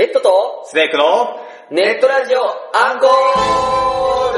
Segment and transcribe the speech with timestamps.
[0.00, 1.36] レッドとスネークの
[1.70, 4.32] ネットラジオアンコー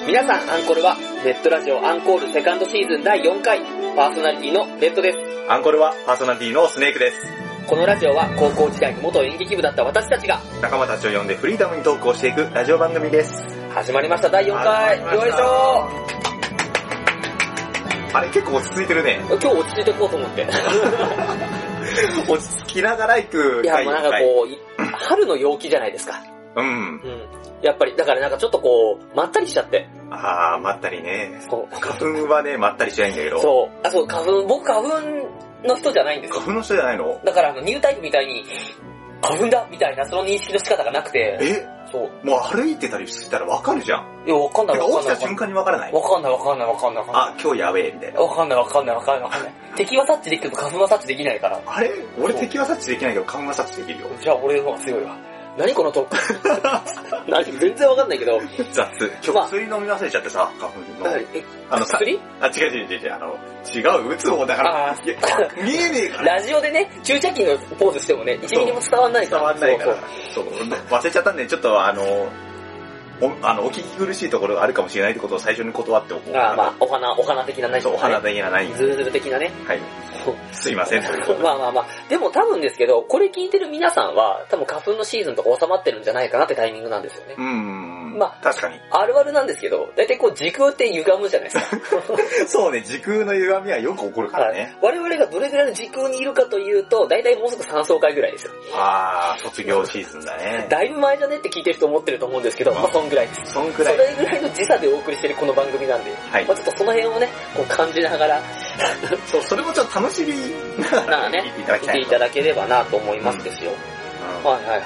[0.00, 3.60] ル皆さん、アンコールはネットラジオアンコールセカンドシーズン第4回
[3.94, 5.18] パーソナリティのレッドです。
[5.50, 7.18] アンコールはパーソナリティのスネークです。
[7.66, 13.44] このラジオは高校時代に元演劇部だった私たちが仲間たちを呼んでフリーダムにトークをしていくラジオ番組です。
[13.74, 19.20] 始まりました第4回始まりましたよいしょあれ結構落ち着いてるね。
[19.28, 20.46] 今日落ち着いていこうと思って。
[22.28, 24.58] 落ち着きながら行くいや、回もうなんかこう、い
[24.92, 26.22] 春の陽気じゃないですか。
[26.56, 26.60] う。
[26.60, 26.68] うん。
[26.68, 26.72] う
[27.08, 27.28] ん。
[27.62, 29.88] やっぱり、だからなんかちょっとこう、まったりしちゃって。
[30.10, 31.40] あー、まったりね。
[31.48, 33.38] こう花粉はね、まったりしないんだけど。
[33.38, 33.86] そう。
[33.86, 34.88] あ、そう、花粉、僕花粉
[35.64, 36.40] の人じゃないんですよ。
[36.40, 37.20] 花粉の人じゃないの？
[37.24, 38.44] だからあの、ニュータイプみたいに、
[39.22, 41.66] 花粉だみたいな、その認識の仕方がなくて、え？
[41.92, 42.26] そう。
[42.26, 44.06] もう歩いてたりしたらわかるじゃん。
[44.26, 45.02] いや、わかんないわかんない。
[45.02, 45.92] 起きた瞬間にわからない。
[45.92, 47.32] わかんないわかんないわかんないわかんない。
[47.32, 48.20] あ、今日やべえ、みたいな。
[48.20, 49.52] わかんないわかんないわかんないわかんない。
[49.76, 51.60] 敵は察知できるけど花粉は察知できないから。
[51.66, 51.90] あれ？
[52.20, 54.06] 俺敵は察知できないけど、花粉は察知できるよ。
[54.20, 55.16] じゃあ俺の方が強いわ。
[55.58, 56.16] 何このトーク？
[57.30, 57.44] 何？
[57.58, 58.40] 全然わかんないけど。
[58.72, 58.88] 雑。
[59.24, 61.16] 今まあ日薬飲み忘れちゃってさ、花粉の。
[61.16, 62.20] え、あのさ、薬？
[62.40, 63.36] あ、違う違う違う違う、あの、
[63.74, 64.96] 違う、打つ方だから。
[65.62, 66.36] 見えねえから。
[66.36, 69.54] ラジオでね、注射器のポーズしてもね、1ミリも伝わんないから。
[69.54, 69.96] 伝わんないから。
[70.32, 72.02] そう、忘れちゃったんで、ちょっとあの、
[73.20, 76.36] おあの、お聞き苦しいところがあるかもしれないってことを最初に断っておこう。
[76.36, 78.30] あーまあ、お花、お花的な何そう、お花ね。
[78.30, 79.50] 的な何ズルズル的なね。
[79.66, 79.80] はい。
[80.52, 81.02] すいません、
[81.42, 81.86] まあまあまあ。
[82.08, 87.34] でも多分ですけど、これ聞いてる皆さんは、多分花粉のシーズンとか収まってるんじゃないかなってタイミングなんですよね。
[87.36, 87.99] うーん。
[88.18, 88.80] ま確かに。
[88.90, 91.78] あるあるなんですけど、だいたいこう時空って歪むじゃないですか。
[92.46, 94.76] そうね、時空の歪みはよく起こるからね。
[94.80, 98.52] 我々がどれぐらいの時空にいるかというと、だいたいもうすぐ3層回ぐらいですよ。
[98.74, 100.66] あー、卒業シーズンだね。
[100.68, 103.52] だいぶ前じゃねって聞いてる人思ってると思うんですけど、まあそんぐらいです。
[103.52, 103.94] そんくらい。
[103.94, 108.40] それぐらいの時差でお送りしてるこの番組なんで、はいまあちょっとその辺をね、こう感じながら、
[109.26, 113.70] そう、それもちょっと楽しみながなあねら聞いていただきたい見ていただければなと思いますですよ。
[113.72, 114.00] うん
[114.44, 114.80] はいはいはい。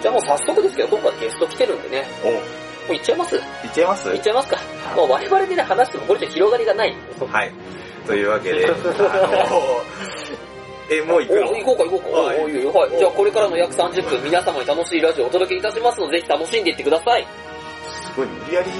[0.00, 2.59] じゃあもう早速ですけど、今回ゲスト来てるんでね、お、
[2.90, 3.36] もう行っちゃいます？
[3.36, 4.08] いっちゃいます？
[4.10, 4.56] 行っちゃいますか。
[4.96, 6.96] もう我々でね、話してもこれじゃ広がりがない。
[7.24, 7.52] はい。
[8.04, 8.76] というわけで、あの、
[10.90, 11.50] え、もう行くの？
[11.50, 12.18] お行こうか行こうか。
[12.18, 12.98] はいはい。
[12.98, 17.24] じゃあこれからの約30分、皆様に楽しいラジオをお届けいたしますので、ぜひ楽しんでいってください。
[17.86, 18.70] すごい無理やり。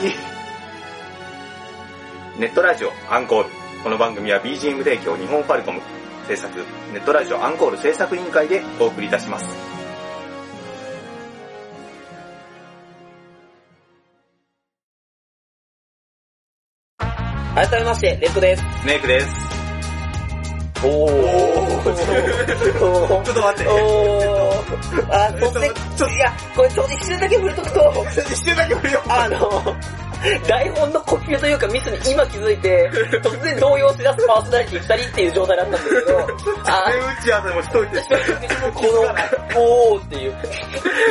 [2.40, 3.48] ネットラジオアンコール。
[3.84, 5.80] この番組は BGM 提供日本ファルコム
[6.26, 6.58] 制作、
[6.92, 9.69] ネットラジオアンコール制作委員会でお送りいたします。
[17.60, 18.62] 改めまして、レッドです。
[18.80, 19.26] スネークです。
[20.82, 21.12] おー。
[23.22, 23.68] ちょっと待って。
[23.68, 25.12] おー。
[25.12, 29.02] あ、そして、ちょいや、これちょっと一瞬だけ触れとくと、一瞬だけ振るよ。
[29.08, 29.76] あの、
[30.46, 32.90] 台本の呼吸というかミスに今気づいて、
[33.22, 36.18] 突然動揺しだすパーソナリティ2人っていう状態だったんですけど、
[36.66, 38.00] あ全打ち合わせもしといて。
[38.74, 40.36] この、おーっていう。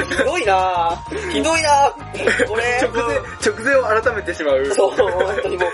[0.09, 1.31] ひどいなぁ。
[1.31, 2.47] ひどいなぁ。
[2.47, 4.65] これ、直前、直前を改めてしまう。
[4.67, 5.65] そう、本当にも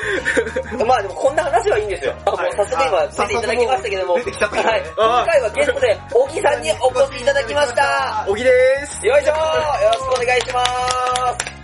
[0.79, 0.85] う。
[0.85, 2.13] まあでもこんな話はいいんですよ。
[2.25, 4.23] あもう早速今出ていただきましたけども、はい。
[4.23, 8.25] 今回はゲストで、小木さんにお越しいただきました。
[8.27, 8.51] 小木で
[8.85, 9.05] す。
[9.05, 10.63] よいしょーよろしくお願いしま
[11.39, 11.54] す。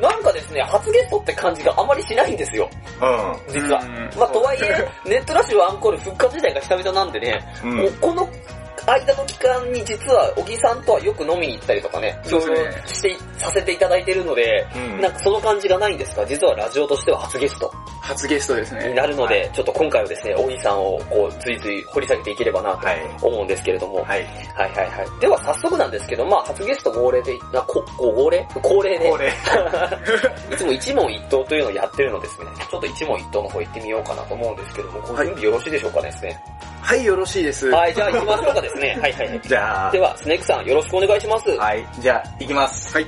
[0.00, 2.68] なんかですね、初ゲストって感じがあまりしないんですよ、
[3.00, 3.52] うん。
[3.52, 4.18] 実はうん。
[4.18, 8.28] まあとはいえ、ネットラジオアンコール復活自体が久々なんでね、うんもうこの
[8.84, 17.72] 間の期間に実は小木さんとはよく飲みに行ったりとかね、そうですねして、させていただいてるので、うんなんかその感じがないんですが、実はラジオとしては初ゲスト
[18.06, 18.94] 初ゲストですにね。
[18.94, 23.00] なるので、ちょっと今回はですね、小木さんをこう、ついつい掘り下げていければなとはい。
[23.20, 24.24] 思うんですけれども、はい。
[24.54, 25.20] はいはいはい。
[25.20, 28.46] では早速なんですけど、まあ初ゲスト号令で、なここ号令？
[28.62, 29.28] 恒例で、これ。
[30.54, 32.46] いつも一問一答というのをやってるのですね。
[32.70, 36.40] ちょっと一問一答の方行ってみようかなと思うんですけども、ご準備よろしいでしょうかですね。
[36.80, 37.68] はい、よろしいです。
[37.70, 38.98] はい、じゃあ行きましょうかですね。
[39.00, 39.40] はいはいはい。
[39.42, 41.50] じゃあで、は、スネークさんよろしくお願いします。
[41.50, 41.86] はい。
[42.00, 42.92] じゃあ、行きます。
[42.92, 43.06] はい。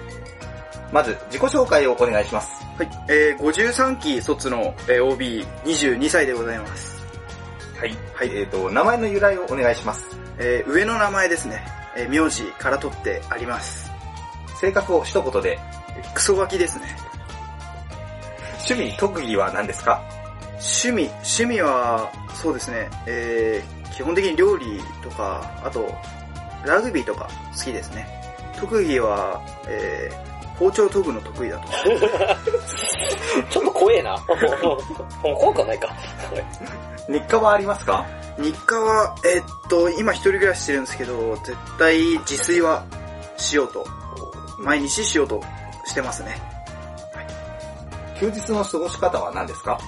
[0.92, 2.64] まず、自己紹介をお願いします。
[2.76, 2.88] はい。
[3.08, 7.04] えー、53期卒の、えー、OB、22歳でございます。
[7.78, 7.96] はい。
[8.14, 8.36] はい。
[8.36, 10.08] えっ、と、名前の由来をお願いします。
[10.38, 11.62] えー、上の名前ですね。
[11.96, 13.90] えー、名字から取ってあります。
[14.60, 15.58] 性格を一言で、
[16.14, 16.96] クソガキですね。
[18.68, 20.02] 趣味、特技は何ですか？
[20.58, 25.92] 趣味、趣味は、そうですね、えー、基本的に料理とか、あと、
[26.64, 28.06] ラグビーとか好きですね。
[28.56, 31.66] 特技は、えー、包丁研ぐの得意だと。
[33.50, 34.12] ちょっと怖えな。
[35.22, 35.88] もう怖くはないか。
[37.10, 38.06] 日課はありますか？
[38.38, 42.84] 日課は、えーっと、今一人暮らししてるんですけど、絶対自炊は
[43.36, 43.84] しようと。
[44.60, 45.42] 毎日しようと
[45.86, 46.40] してますね。
[48.20, 49.78] 休日の過ごし方は何ですか？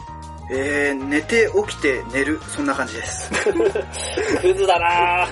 [0.52, 3.30] えー、寝て起きて寝る、そんな感じです。
[4.42, 5.28] クズだなぁ。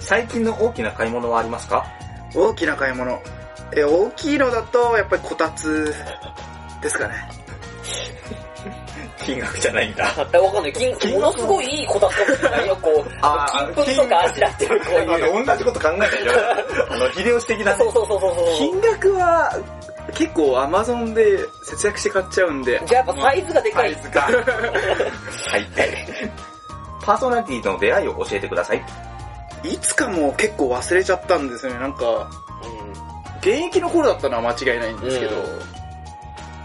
[0.00, 1.86] 最近の大きな買い物はありますか？
[2.34, 3.20] 大きな買い物。
[3.74, 5.94] えー、大きいのだと、やっぱりこたつ
[6.82, 7.14] ですかね。
[9.24, 10.12] 金額じゃないんだ。
[10.16, 10.72] 全くわかんない。
[10.72, 13.10] 金、ものすごいいいこたつかもしれないよ、こう。
[13.22, 15.46] あ金粉とかあしらってる、こういう。
[15.46, 16.32] 同じこと考えないでしょ。
[16.90, 18.32] あの、秀吉的なそうそうそうそう。
[18.58, 19.56] 金額は、
[20.14, 23.94] 結構アマゾンで節約して買っちゃうんで、じゃあやっぱサイズがでかい。
[23.94, 24.20] サイズか。
[24.20, 24.32] はい。
[27.02, 28.84] パーソナリティとの出会いを教えてください。
[29.64, 31.80] いつかもう結構忘れちゃったんですよね。
[31.80, 32.30] なんか、
[33.40, 35.82] 現役の頃だったのは間違いないんですけど、うん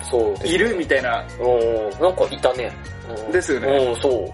[0.10, 0.48] そうです。
[0.48, 2.72] いるみたいな、うん、なんかいたね。
[3.26, 4.34] うんですよねうん、そう。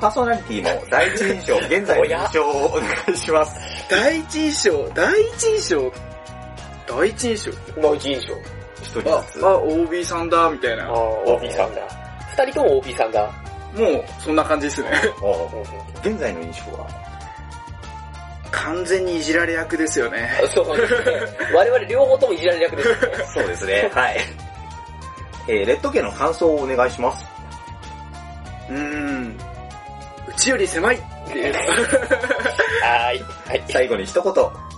[0.00, 3.88] パーソナリティの第一印象、現在の印象をお願いします。
[3.88, 5.92] 第一印象、第一印象、
[6.96, 7.50] 第一印象。
[7.80, 8.34] 第一印象。
[8.34, 8.36] あ
[8.82, 9.46] 一人ず、つ。
[9.46, 10.92] あ、OB さんだ、みたいな。
[10.92, 11.80] OB さんだ。
[12.36, 13.30] 二人とも OB さんだ。
[13.74, 14.90] う、そんな感じですね。
[15.22, 15.48] お
[16.02, 16.86] 現在の印象は？
[18.50, 20.30] 完全にいじられ役ですよね。
[20.54, 21.52] そうですね。
[21.54, 23.24] 我々両方ともいじられる役ですよね。
[23.34, 23.90] そうですね。
[23.92, 24.16] はい。
[25.48, 27.26] えー、レッド家の感想をお願いします。
[28.68, 29.36] うーん。
[30.28, 31.54] うちより狭いっていう。
[31.54, 33.22] はーい。
[33.48, 33.64] はい。
[33.68, 34.32] 最後に一言、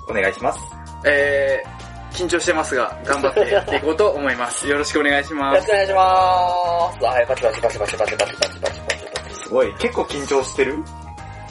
[0.08, 0.60] お願いします。
[1.04, 1.83] えー、
[2.14, 4.66] 緊張してますが、頑張ってやっていこうと思います。
[4.68, 5.70] よろしくお願いしよますろしく。
[5.70, 7.04] お願いします。
[7.04, 8.80] はい、パチパチパチパチパチパチパチパチパチパチ
[9.14, 9.34] パチ。
[9.42, 10.74] すごい、結構緊張してる？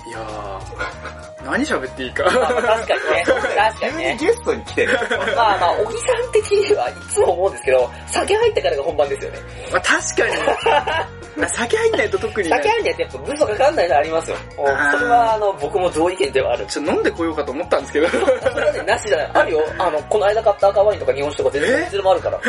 [0.07, 2.24] いやー、何喋っていいか。
[2.24, 3.24] まあまあ確かにね。
[3.25, 4.13] 確か急にね。
[4.13, 5.00] にゲストに来てる。
[5.36, 9.40] まあまあ、小木さん的にはいつも思うんですけど、酒入ってからが本番ですよね。
[9.72, 14.38] まあ確かに、 酒入んないと特にね酒入んないとやっぱブソかかんないのありますよ。
[14.56, 14.62] そ
[15.00, 16.66] れはあの、僕も同意見ではある。
[16.68, 18.07] ちょっと飲んでこようかと思ったんですけど。
[18.10, 18.18] そ
[18.60, 19.31] れはね、なしじゃない。
[19.34, 19.63] あるよ。
[19.80, 21.84] あの、この間買った赤ワインとか日本酒とか全然え？
[21.84, 22.40] いつでもあるから。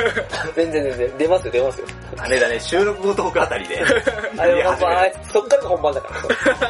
[0.54, 1.18] 全然全然。
[1.18, 1.86] 出ますよ、出ますよ。
[2.18, 3.82] あれだね、収録後トークあたりで。
[4.36, 6.08] あれ本番、あいつそっからが本番だか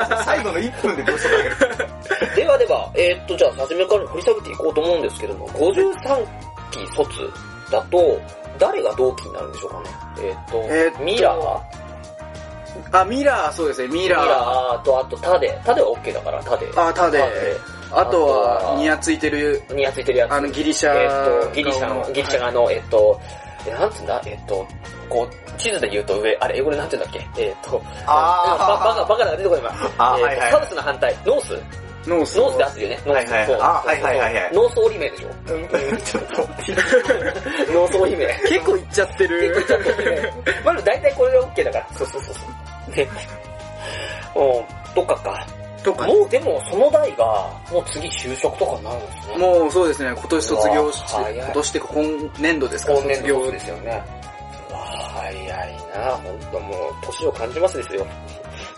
[0.09, 0.25] ら。
[0.25, 1.89] 最後の1分でどうしたかける。
[2.37, 6.27] ではでは、えーっと、じゃあ、初めから掘り下げていこうと思うんですけども、53
[6.71, 7.31] 期卒
[7.71, 8.21] だと、
[8.59, 9.85] 誰が同期になるんでしょうかね？
[10.21, 11.61] えーっと、えーっとミラー
[12.93, 14.29] あ、ミラー、そうですね、ミミラー。
[14.29, 15.59] ラーと、あとタデ。
[15.65, 16.67] タデは OK だから、タデ。
[16.77, 17.23] あ、タデ。
[17.93, 20.33] あとは、はニヤついてる、にやついてるやつ。
[20.33, 23.21] あの、ギリシャえーっと、ギリシャ顔の、ギリシャ側の、えーっと、
[23.67, 24.21] え、なんつうんだ？
[24.27, 24.67] えーっと、
[25.09, 27.43] こう、地図で言うと上、あれ、英語でなんて言うんだっけ？
[27.43, 31.63] えーっと、あーババカ、バカが出てこないえーはいはい South の反対、 North
[32.07, 33.03] North。North で合ってるよね。
[33.07, 33.33] North。
[33.33, 35.29] はいあはいはいはいはい North 寄りめでしょ。
[36.05, 36.43] ちょっと。
[37.73, 38.27] North 寄りめ。
[38.49, 39.55] 結構いっちゃってる。
[39.55, 40.33] 結構ちょっとね。
[40.65, 41.87] まあ大体これで OK だから。
[41.97, 42.41] そうそうそうそ
[42.93, 42.97] う。
[42.97, 43.09] ね。
[44.35, 45.47] うん、とかか。
[45.85, 47.25] とか、もうでもその代が、
[47.71, 49.37] もう次就職とかになるんですね。
[49.37, 54.03] もうそうですね、今年卒業し今年って今年度ですか、今年度卒業ですよね。
[54.71, 58.07] うわ早いな本当もう、年を感じますですよ。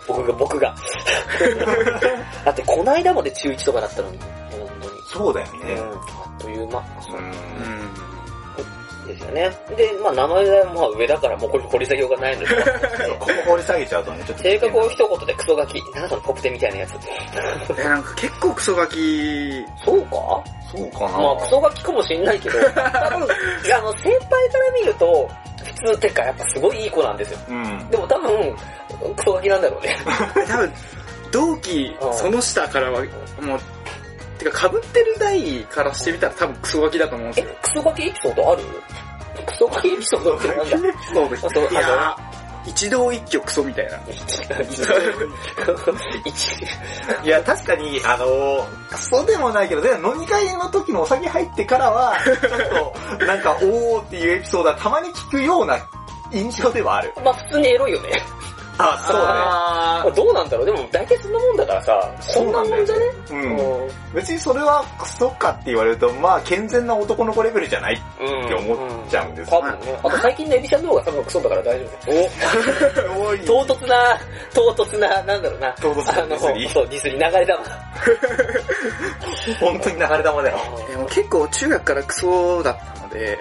[0.07, 0.73] 僕が、僕が。
[2.45, 5.01] だってこの間まで中1とかだったのに、本当に。
[5.05, 5.73] そうだよね。
[5.73, 6.83] うん、あっという間。
[7.01, 8.07] そううん
[9.07, 9.49] ですよね。
[9.75, 12.47] で、まあ名前がまあ上だからもうこれ掘り下げようがないので、
[13.19, 14.43] ここ掘り下げちゃうとね、ちょっと。
[14.43, 15.81] 性格を一言でクソガキ。
[15.93, 16.91] なんだそのポップテみたいなやつ。
[17.77, 20.43] え、なんか結構クソガキ、そうか？
[20.71, 25.29] そうかなまあクソガキかもしんないけど、 多分、あの、先輩から見ると、
[25.63, 27.39] 普通ってかやっぱすごいいい子なんですよ。
[27.49, 27.89] うん。
[27.89, 28.55] でも多分、
[29.15, 29.97] クソガキなんだろうね。
[30.47, 30.73] 多分、
[31.31, 32.99] 同期う、んその下からは、
[33.41, 33.59] もう、
[34.39, 38.63] てか被ってる代からしてみたら多分クソガキだと思うんですえよ。、クソガキエピソードある？
[39.45, 40.65] クソガキエピソードってなんだ？
[41.13, 42.36] そうそういやー
[42.67, 43.97] 一同一挙クソみたいな。
[46.25, 46.47] 一
[47.23, 55.77] いや、確かに、あのー、クソでもないけど、でも飲み会の時のお酒入ってからは、ちょっと、なんか、おーっていうエピソードはたまに聞くような
[56.31, 57.13] 印象ではある。
[57.23, 58.09] まあ普通にエロいよね。
[58.79, 63.05] あ、そうだあまあどうなんだろうでも大体そんなもんだからさ、こんなもんじゃね？
[63.05, 63.11] ね。
[63.31, 63.35] う
[63.87, 63.91] ん。
[64.13, 68.77] 別にそれはクソかって言われると、まあ、健全な男の子レベルじゃないうんって思っ
[69.09, 69.99] ちゃうんです多分ね。
[70.03, 71.85] あと最近のエビちゃんの方が多分クソだから大丈
[73.15, 73.21] 夫。
[73.27, 74.19] お い唐突な、
[74.53, 75.71] 唐突な、なんだろうな。
[75.73, 77.59] 唐突なディスりそう、ディスり流れ玉。
[79.59, 80.57] 本当に流れ玉だよ。
[80.57, 83.37] ーでも結構中学からクソだったので、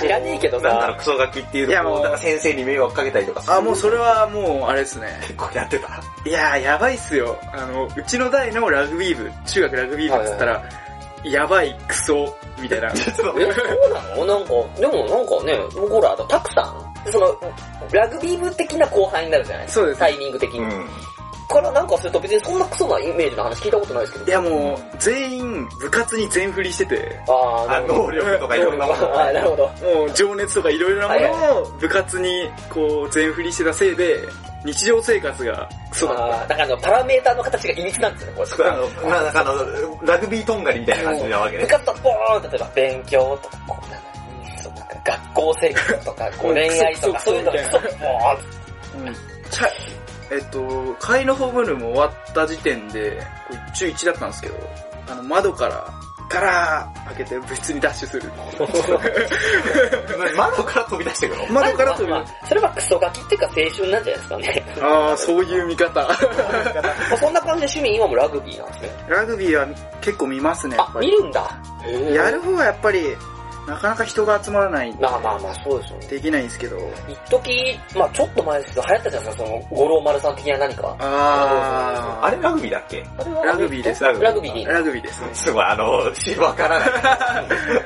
[0.00, 5.18] 知らねえけどさ、なんだろう、クソガキっていうとこう、いやもう先生に迷惑かけたりとかあ、もうそれはもう、あれですね。
[5.22, 5.88] 結構やってた？
[6.24, 7.38] いやー、やばいっすよ。
[7.52, 10.62] あの、うちの代のラグビー部、中学ラグビー部っつったら、
[11.24, 12.88] やばい、クソ、みたいな。
[12.92, 14.24] え、そうなの？
[14.24, 17.36] なんか、でもなんかね、僕ほら、あと、たくさん、その、
[17.92, 19.68] ラグビー部的な後輩になるじゃない？
[19.68, 20.60] そうですタイミング的に。
[20.60, 20.86] うん。
[21.52, 24.24] からなんかすると別にそんなクソなイメージの話聞いたことないですけど。
[24.26, 29.66] いやもう、全員部活に全振りしてて、あー、あ能力とかいろんなものを あーなるほど。
[29.66, 34.20] もう情熱とかいろいろなものを部活にこう全振りしてたせいで、
[34.64, 36.24] 日常生活がクソだった。
[36.24, 38.68] あー、なんかあの、パラメーターの形がいびつなんですよね、これ。
[38.70, 41.62] あの、まあなんかあの、ラグビートンガリみたいな感じなわけね。
[41.64, 44.00] 部活とボーン例えば勉強とか、こうなん
[44.62, 49.14] そうなんか学校生活とか、こう恋愛とか、 そういうのがクソクソボーンうん
[49.50, 49.68] ちゃ
[50.32, 54.54] えっと、会のホームルーム終わった時点で、これ中1だったんですけど、
[55.08, 55.86] あの窓から、
[56.30, 58.32] ガラー開けて部室にダッシュする。
[60.34, 61.46] 窓から飛び出してくの？
[61.48, 64.64] 窓から飛びまあまあそれはクソガキっていうか青春なんじゃないですかね。
[64.80, 66.00] ああ、そういう見方。
[66.00, 66.08] ま
[67.12, 68.90] あそんな感じで趣味今もラグビーなんですね。
[69.08, 69.66] ラグビーは
[70.00, 70.98] 結構見ますね、やあ。
[70.98, 71.50] 見るんだ。
[72.14, 73.14] やる方はやっぱり、
[73.66, 76.06] なかなか人が集まらないんで、まあまあまあ、そうですよね。
[76.08, 76.76] できないんですけど。
[77.08, 80.96] 一時まあちょっと前ですけど、流行ったじゃないですか、その、五郎丸さん的な何か。
[80.98, 83.06] ああれラグビーだっけ？
[83.18, 85.28] あれはラグビーですラグビーラグビーですね。
[85.32, 86.88] すごい、あの、しわからない。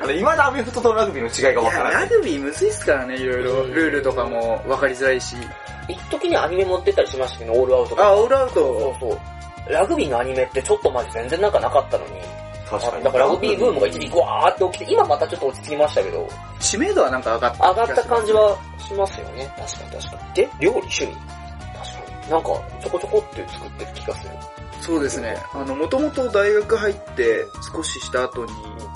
[0.01, 1.93] あの、今だアメフトとラグビーの違いがわからない。
[2.03, 3.51] ラグビーむずいっすからね、いろいろ。
[3.63, 5.35] うんルールとかも分かりづらいし。
[5.87, 8.07] 一時にアニメ持ってったりしましたけど、オールアウトとか。
[8.07, 8.95] あ、オールアウそうト。
[8.99, 9.07] そ
[9.69, 9.71] う。
[9.71, 12.11] ラグビーのアニメってちょっと前全然なんかなかったのに、
[12.69, 13.03] 確かに。
[13.03, 16.27] だからラグビーブームが一時グワーって起きて、今またちょっと落ち着きましたけど、
[16.59, 17.69] 知名度はなんか上がった。
[17.69, 18.33] 上がった感じ。
[18.33, 18.57] は
[18.87, 19.51] しますよね。
[19.57, 20.33] 確かに確かに。
[20.33, 21.13] で、料理趣味？
[21.13, 22.31] 確かに。
[22.31, 22.47] なんか、
[22.81, 24.31] ちょこちょこって作ってる気がする。
[24.81, 25.35] そうですね。
[25.53, 28.51] あの、もともと大学入って少しした後に、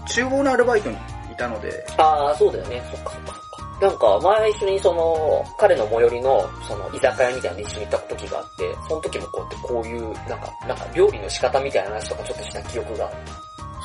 [0.08, 0.96] 厨房のアルバイトに
[1.32, 2.82] いたので、ああ、そうだよね。
[2.92, 3.88] そっかそっかそっか。
[3.88, 13.12] なんか、前一緒にその、彼の最寄りの、その、居酒屋みたいなのに一緒に行った時があって、その時もこうやってこういう、なんか、なんか料理の仕方みたいな話とかちょっとした記憶が、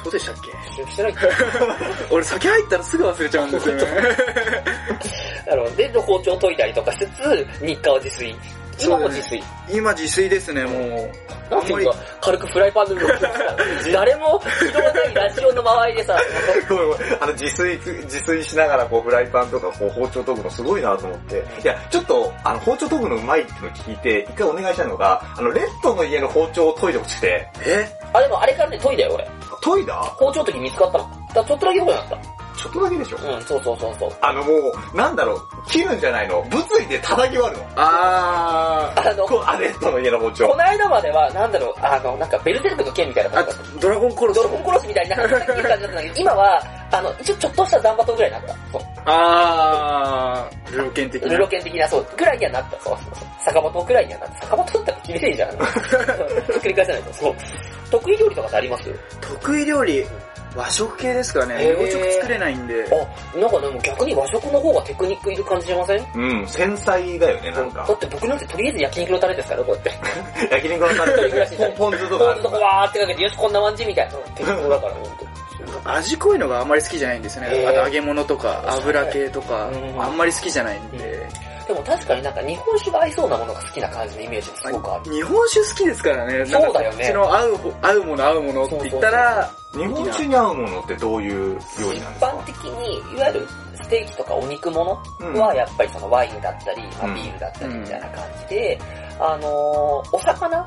[0.07, 0.35] そうでしたっ
[0.87, 0.91] け？
[0.93, 1.21] してないって。
[2.11, 3.83] 俺酒入ったらすぐ忘れちゃうんですよね。
[5.47, 5.75] なるほど。
[5.77, 8.37] で、包丁研いだりとかしつつ、日課は自炊。
[8.79, 9.43] 今も自炊？
[9.69, 11.51] 今自炊ですね、もう。
[11.51, 13.57] なんか、軽くフライパンで動きますから。
[13.93, 16.19] 誰も拾わないラジオの周りでさ、
[17.21, 21.45] あの、自炊、自炊しながらこう、フライパンとかこう、包丁研ぐのすごいなと思って。
[21.63, 27.89] いや、ちょっと、あの、包丁研ぐのうまいってのを聞いて、一回お願いしたのが、あの、レッドの家の包丁を研いでほしくて、え？
[28.13, 29.29] あ、でもあれからね、研いだよ、俺。
[29.63, 29.95] 研いだ？
[29.95, 31.11] 包丁の時見つかったの。
[31.33, 32.36] だちょっとだけ良くなった。
[32.57, 33.19] ちょっとだけでしょ？
[33.19, 34.11] うん、そうそうそうそう。
[34.21, 34.53] あのも
[34.93, 37.69] う、なんだろう、切るんじゃないの物理で叩き割るの。
[37.77, 40.31] ああの、こう、あ、レッドの家のこ。
[40.31, 44.49] の間までは、なんだろう、あの、なんかベルセルクの剣みたいな感じだった。、ドラゴン殺すドラ。
[44.49, 48.55] ゴン殺しみたいにな感じだったんだけど、今は、あの、一応ちょっとした残バトぐらいになった。
[48.73, 48.83] そう。
[49.05, 51.29] あー、ルロケン的な。
[51.33, 52.81] ルロケン的な、そう、ぐらいにはなった。
[52.81, 53.29] そうそうそう。
[53.45, 54.47] 坂本くらいにはなった。
[54.47, 55.51] 坂本だったら綺麗じゃん。
[56.55, 57.13] 作り返せないと。
[57.13, 57.35] そう。
[57.91, 58.85] 得意料理とかってあります？
[59.21, 60.05] 得意料理、
[60.57, 61.69] 和食系ですからね。
[61.69, 62.85] 洋食作れないんで。
[62.91, 66.07] あ、なんかでも逆に和食の方がテクニックいる感じしません？
[66.15, 67.95] うん、繊細だよね、なんかだ。
[67.95, 69.91] って僕なんてとりあえず焼肉のタレですから、こうやって。
[70.55, 74.13] 焼肉のタレ、ポンポン酢とかポン酢とかわーってかけて、よし、こんな感じみたいな。
[74.35, 75.27] 適当だから、ほんと。
[75.85, 77.67] 味濃いのがあんまり好きじゃないんですよね。
[77.67, 81.27] あと揚げ物とか油系とかう、んあんまり好きじゃないんで。
[81.67, 85.13] でも確かになんか日本酒が合いそうなものが好きな感じのイメージがすごくある。
[85.13, 86.47] 日本酒好きですからね。
[86.47, 86.97] そうだよね。
[86.97, 92.27] こっちの合うほ、合うもの合うものって言ったら、日本酒に合うものってどういう料理なんですか？
[92.27, 95.35] 一般的に、いわゆるステーキとかお肉物うん。
[95.35, 98.79] はやっぱりそのワインだったり、ビールだったりみたいな感じで、
[99.19, 100.65] あのー、お魚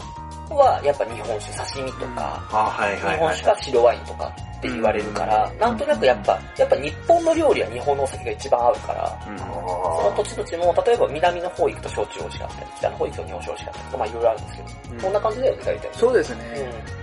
[0.49, 3.29] はやっぱ日本酒、刺身とか、あ、はい日はいはい。
[3.29, 15.89] 本酒か白ワインとかって言われるから、なんとなくやっぱ、やっぱ日本の料理は日本のお酒が一番合うから、うんその土地土地も、例えば南の方行くと焼酎美味しかったり、北の方行くと日本酒美味しかったりとか、まあいろいろあるんですけど、うんこんな感じだよね、大体。
[15.93, 16.39] そうですうん。
[16.39, 16.45] ね。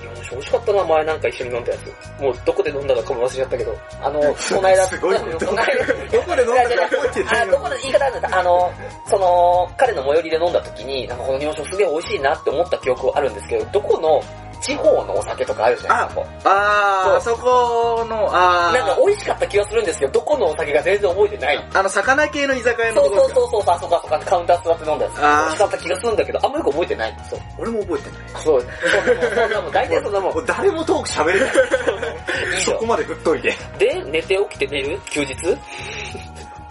[0.01, 2.23] 日本酒美味しかったな、前なんか一緒に飲んだやつ。
[2.23, 8.73] もうどこで飲んだのかも忘れちゃったけど、あの、 この間、すごい この間、どこで飲んだか覚えてないあ、どこで言い方なんだあの、
[9.09, 14.23] その、彼の最寄りで飲んだ時に、なんかこの日本酒すげえ美味しいなって思った記憶はあるんですけど、どこの
[14.61, 16.27] 地方のお酒とかあるじゃないですか。
[16.45, 21.69] あー、あそこの、あなんかー、美味しかった気がするんですけど、どこのお酒が全然覚えてない。
[21.75, 25.15] あの、魚系の居酒屋のそうそうそうそう、あそこあそこカウンター座って飲んだやつ。
[25.17, 27.17] 美味しかった気がするんだけど、あんまよく覚えてない。
[27.29, 27.41] そう。
[27.59, 28.43] 俺も覚えてない。
[28.43, 28.67] そう。
[29.73, 31.51] 大体そんなもん誰もトーク喋れない。
[32.65, 33.53] そこまで振っといて。
[33.53, 33.79] ん。
[33.79, 35.35] で、寝て起きて寝る休日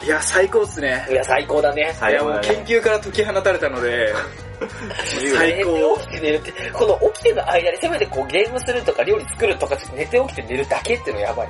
[0.03, 1.07] いや、最高っすね。
[1.09, 1.95] いや、最高だね。
[2.09, 4.13] いや、もう研究から解き放たれたので、
[5.35, 11.49] 最高寝て起きて寝るって、この起きてる間にせめてこうゲームするとか料理作るとか寝て起きて寝るだけっていうのやばい。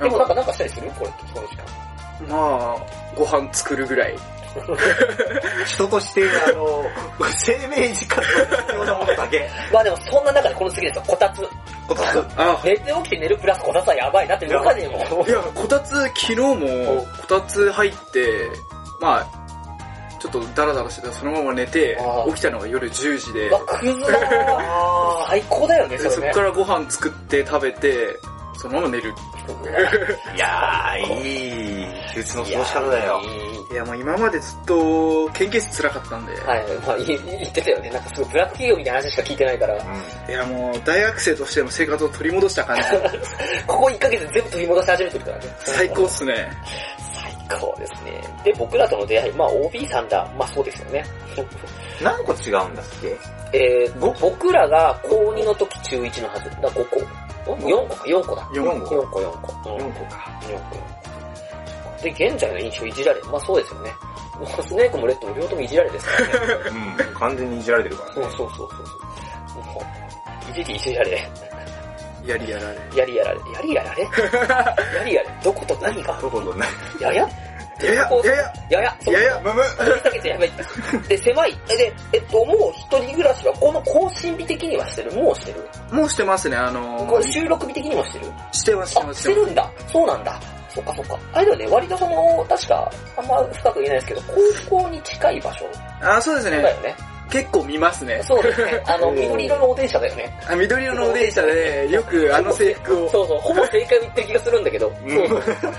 [0.00, 1.64] でもなんかなんかしたりするこれ、この時間。
[2.28, 2.76] まあ、
[3.14, 4.16] ご飯作るぐらい。
[5.66, 6.82] 人として、あの、
[7.30, 9.48] 生命時間の必要なものだけ。
[9.72, 11.42] まあでもそんな中でこの次ですよ、こたつ。
[11.86, 12.26] こたつ。
[12.36, 15.28] あ、寝て起きて寝るプラスこたつはやばいなって動かねえもん。
[15.28, 18.50] いや、こたつ、昨日も、こたつ入って、
[19.00, 19.45] まあ、
[20.18, 26.32] ちょっとダラダラしてたらそのまま寝て起きたのが夜10時でう、わ、クズだな最高だよね、でそれね。
[26.32, 28.18] そっからご飯作って食べて、
[28.56, 29.14] そのまま寝る。
[30.34, 33.20] いやー、いい、休日の過ごし方だよ。
[33.70, 37.90] いやもう今までずっと研究室辛かったんで、はい、まあ、言言ってたよね。
[37.90, 42.82] なんかすごいブラック企業みたいな話しか聞いてないから、ういやもう大学生としての生活を取り戻した感じ。
[43.66, 45.56] ここ1ヶ月全部取り戻し始めてるからね。
[45.58, 46.50] 最高っすね。
[47.48, 48.20] 最高ですね。
[48.44, 51.00] で、僕らとの出会い、まあ OB さんだ、まあそうですよね。
[51.00, 51.04] ん。
[52.04, 53.16] 何個違うんだっけ？
[53.52, 56.50] えー、僕らが高2の時中1のはず。
[56.60, 57.00] だ5個。
[57.46, 57.94] 4個？
[57.94, 58.42] か、4個だ。
[58.52, 58.94] 4 4個。
[58.96, 59.70] 4個、4個。
[59.70, 60.30] うん、4個か。
[60.42, 60.80] 4個、4
[61.98, 62.02] 個。
[62.02, 63.22] で、現在の印象いじられ。
[63.22, 63.90] まあそうですよね。
[64.38, 66.54] もうスネークもレッドも両方ともいじられですからね。
[67.08, 67.14] うん。
[67.14, 68.28] 完全にいじられてるからうん、ね。
[68.36, 68.68] そうそうそう
[69.54, 69.62] そう。
[69.74, 69.82] も
[70.48, 71.30] う、いじりいじられ。
[72.26, 72.76] やりやられ。
[72.96, 73.38] やりやられ。
[73.52, 74.02] やりやられ？
[74.98, 75.28] やりやれ。
[75.42, 76.18] どこと何が？
[76.20, 76.68] どこぞない。
[77.00, 77.12] や？
[77.12, 78.26] やいやいや、いやい
[78.70, 78.96] や、や？
[79.04, 79.60] やいやいや、むむ
[80.26, 80.50] やばい。
[81.08, 81.52] で、狭い。
[81.68, 85.12] で、えっと、もう一人暮らしは、この更新日的にはしてる？
[85.12, 85.68] もうしてる？
[85.90, 88.26] もうしてますね、あのこれー、収録日的にもしてる？
[88.52, 89.70] してます、してあ、ます、してるんだ。
[89.92, 90.40] そうなんだ。
[90.70, 91.18] そっかそっか。
[91.34, 94.22] あれだよね、割とその、確か、あんま深く言えないですけど、
[94.68, 95.66] 高校に近い場所
[96.00, 96.62] あ、そうですね。
[96.62, 96.94] だよね。
[97.30, 98.20] 結構見ますね。
[98.22, 98.82] そうですね。
[98.86, 100.38] あの、うん緑色のお電車だよね。
[100.48, 103.10] あ緑色のお電車で、よくあの制服を。
[103.10, 104.92] そうそう、ほぼ正解を言ってる気がするんだけど。
[105.04, 105.72] うんそうそう。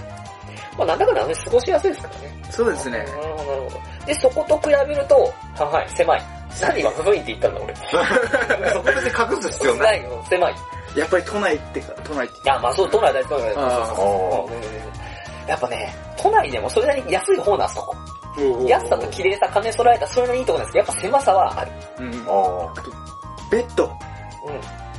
[0.78, 2.38] まあなんだかんだね、過ごしやすいですからね。
[2.52, 3.04] そうですねな。
[3.06, 3.80] るほど、なるほど。
[4.06, 6.24] で、そこと比べると、ははい、狭い。
[6.62, 7.76] 何今、不いって言ったんだ、俺。
[8.72, 10.02] そこ別に隠す必要ない。
[10.02, 10.54] ないの、狭い。
[10.96, 12.50] いやっぱり都内ってか、都内って。
[12.50, 14.50] や、まあそう、都内大都内大あーそ
[15.46, 17.96] うやっぱね、都内でもそれなりに安い方なんです、そこ。
[18.68, 21.72] 安さと綺麗さ兼ね揃えたそれなりにいいとこなんですけど、やっぱ狭さはある。
[22.00, 22.14] うん。
[22.28, 22.74] あ
[23.52, 23.86] ベッド。
[23.86, 23.90] う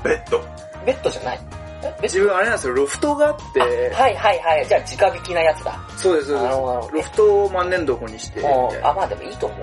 [0.01, 0.39] ーベッド。
[0.39, 0.43] ん。
[0.87, 1.41] ベッドじゃない。
[1.83, 1.83] え？
[1.83, 3.65] ベッ自分あれなんですよ、ロフトがあって、ド
[3.97, 4.67] はいはいはい。
[4.67, 5.79] じゃあ直引きなやつだ。
[5.97, 6.95] そうです、そうです。
[6.95, 9.59] ロフトを万年床にして、みたいなあ、まあでもいいと思う。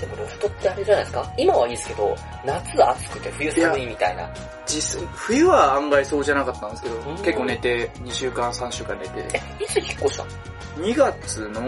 [0.00, 1.32] でもロフトってあれじゃないですか？
[1.36, 4.30] 今はいいですけど、夏暑くて冬寒いみたいな。
[4.66, 10.30] 実冬は案外そうじゃなかったんですけどうん、結構寝て、2週間、3週間寝て、え、いつ引っ越したの？
[10.80, 11.60] 2月の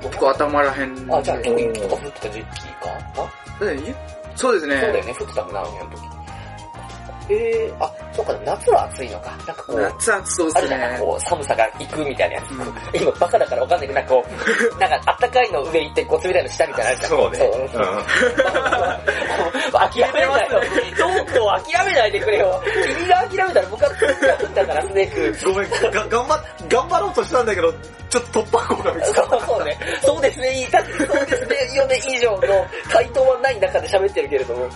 [0.00, 2.86] 結構頭らへんあ、じゃあ結構で、雪とか降ってた時期か
[3.16, 3.66] な？
[3.66, 3.94] だってゆ
[4.36, 4.80] そうですね。
[4.80, 6.14] そうだよね、降ってたもんな、あの時。
[7.30, 9.30] えー、あ、そうか、夏は暑いのか。
[9.30, 11.04] なんかこう、夏暑そうですあるじゃん、なんかね。
[11.06, 12.50] こう、寒さが行くみたいなやつ。
[12.50, 14.26] うん 今バカだからわかんないけど、なんかこ
[14.76, 17.10] う、なんかあったかいの上行って、こう冷たいの下みたいなのあるじゃん。
[17.10, 17.38] そうね。
[17.38, 18.04] そううん。
[20.02, 20.60] 諦めないよ。
[20.98, 22.62] トークを諦めないでくれよ。
[22.96, 25.52] 君が諦めたら僕は作ったから、スネーク。
[25.52, 27.72] ごめん、が、頑張、頑張ろうとしたんだけど、
[28.08, 29.78] ちょっと突破口が見つかっそうそうね。
[30.02, 30.66] そうですね、いい。
[30.66, 30.82] そう
[31.26, 32.40] ですね、よね以上の
[32.90, 34.68] 回答はない中で喋ってるけれども。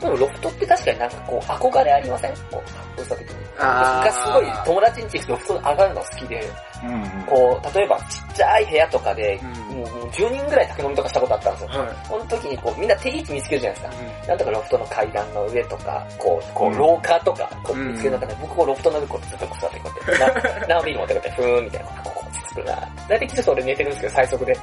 [0.00, 2.32] でもロフトって確かになんかこう、憧れありません？
[2.50, 3.45] こう、ふるさと的に。
[3.56, 6.88] 僕がすごい友達ん家行くとロフト上がるの好きで、た。
[6.88, 7.24] うん。
[7.26, 11.82] こう、例えばちっちゃい部屋とかで、うんもうもう10人ぐらい宅飲みとかしたことあったんですよ。
[11.82, 11.96] はい。
[12.06, 14.28] その時にこう、みんな定位置見つけるじゃないですか。
[14.28, 22.88] なんとかロフトの階段の上とか、こう、こうんう、廊下とか、こう、うん見つける中で、僕こうロフトの上こうずっと座ってこうやって、 な、ナビ持ってこうやって、ふーんみたいな、ここ作るな。
[23.08, 24.58] 大体基礎俺寝てるんですけど、最速で。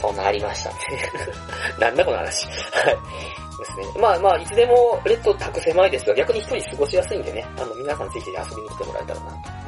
[0.00, 0.76] そんなありましたね。
[1.78, 2.46] なんだこの話。
[2.46, 2.96] はい。
[3.62, 3.86] ですね。
[4.00, 9.61] まあまあ、いつでもレッド宅狭いですが、逆に一人過ごしやすいんでね、あの、皆さんぜひ遊びに来てもらえたらなと。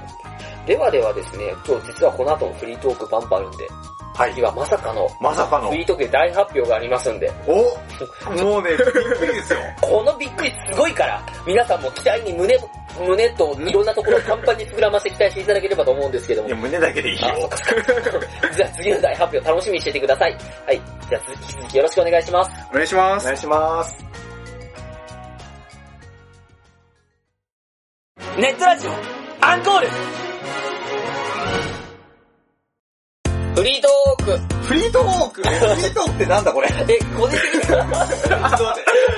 [0.66, 3.68] ではではですね、今日実はこの後もフリートークバンバンあるんで、
[4.14, 4.42] はい次。
[4.42, 5.76] はまさかのまさかのフ。
[5.76, 7.52] リートークで大発表がありますんで、お
[8.42, 9.58] もうね、びっくりですよ。
[9.80, 12.56] このびっくりすごいから、皆さんも期待に胸、
[13.00, 16.56] 胸といろんなところをパンパンに膨らませて期待していただければと思うんですけどもいや、。
[16.56, 17.34] 胸だけでいいよあ、。
[17.40, 18.52] そっかそっか。
[18.56, 20.38] じゃあ次の大発表楽しみにしててください。
[20.66, 20.80] はい。
[21.08, 22.50] じゃあ引き続きよろしくお願いします。
[22.70, 23.34] お願いしますお願。
[23.34, 24.04] いします。
[28.36, 28.90] ネットラジオ、
[29.40, 30.23] アンコール
[33.54, 34.54] フリートーク。
[34.64, 35.42] フリートーク？
[35.42, 36.68] フリートークってなんだこれ？
[36.88, 38.34] え、個人的に、ちょっと待って。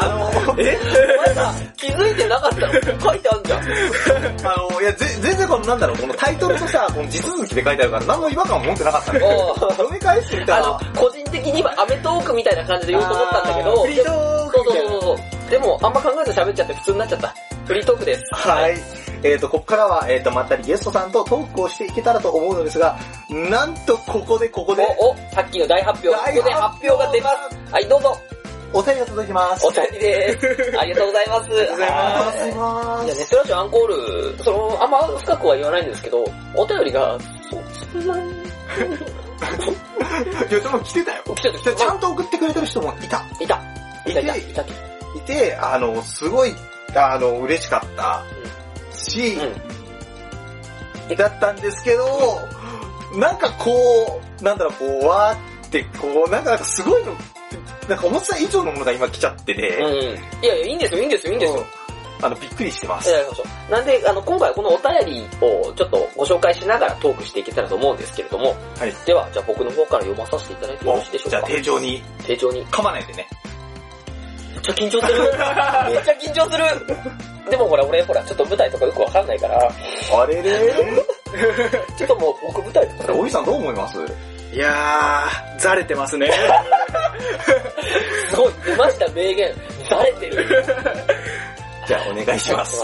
[0.00, 0.78] あの、え？
[1.14, 2.72] お前さ、気づいてなかったの？
[3.00, 3.60] 書いてあんじゃん。
[3.60, 9.20] あの、いや、ぜ全然このなんだろう、このタイトルとさ、この地続きで書いてあるから何の違和感も持ってなかったね。
[9.22, 15.35] おー読み返してみたら、あの、個人的に今、アメトークみたいな感じで言おうと思ったんだけど、フリートークそうそうそうそう。
[15.50, 17.34] でも、あんま考えず喋っちゃって普通になっちゃった。
[17.66, 18.22] フリートークです。
[18.34, 18.76] はい。
[19.22, 27.36] えっ、と、ここからは、えっ、と、まったりゲストさんとトークをしていけたらと思うのですが、なんとここでここで、お、お、さっきの大発表、ここで発表が出ます。
[27.72, 28.16] はい、どうぞ。
[28.72, 29.66] お便りが届きます。
[29.66, 30.46] お便りです。
[30.78, 31.44] ありがとうございます。
[31.44, 32.38] ありがとうございありがとうござ
[33.04, 33.18] いや、す。
[33.18, 37.18] ネットラジオアンコール、その、あんま深くは言わないんですけど、お便りが、
[37.50, 37.60] そう、
[37.92, 38.36] そんなに、い
[40.52, 41.22] や、でも来てたよ。
[41.34, 43.22] 来てるちゃんと送ってくれてる人もいた。
[43.40, 43.60] いた。
[44.06, 44.64] いたいた、いいた。
[45.16, 46.54] いて、あの、すごい、
[46.94, 48.24] あの、嬉しかった
[48.96, 49.36] し、
[51.16, 52.06] だったんですけど、
[53.18, 57.12] なんかこう、なんだろう、こう、わーって、こう、なんか、なんかすごいの、
[57.88, 60.44] なんか思ってた以上のものが今来ちゃってて、うん。
[60.44, 61.64] いやいや、いいんですよ、いいんですよ、いいんですよ。
[62.22, 63.10] あの、びっくりしてます。
[63.10, 68.94] えーそうそうなんで、あの、今回はこのお便りをちょっとご紹介しながらトークしていけたらと思うんですけれども、はい。
[69.04, 71.30] では、じゃあ僕の方から読まさせていただいてよろしいでしょうか。
[71.30, 72.66] じゃあ、丁重に、丁重に。
[72.66, 73.26] 噛まないでね。
[74.56, 75.22] めっちゃ緊張する。
[75.92, 76.64] めっちゃ緊張する。
[77.50, 79.58] でもほら、俺ほら、ちょっと舞台とかよくわかんないから、
[80.20, 80.72] あれれ？
[81.96, 83.98] ちょっともう僕舞台とかおじさんどう思います？
[84.52, 86.30] いやー、ざれてますね。
[88.30, 89.54] すごい、出ました、名言。
[89.88, 90.64] 慣れてる。
[91.86, 92.82] じゃあ、お願いします。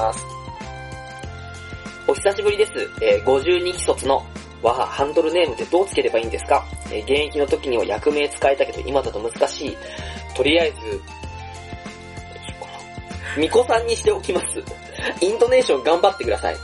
[2.07, 2.73] お久しぶりです。
[3.01, 4.23] えー52期卒の、
[4.63, 9.77] わは、ハンドルネームってどうつければいいんですか、えー現役の時には役名使えたけど今だと難しい。
[10.37, 11.01] とりあえず、
[13.37, 13.43] な。
[13.43, 14.47] ミコさんにしておきます。
[15.21, 16.57] イントネーション頑張ってください。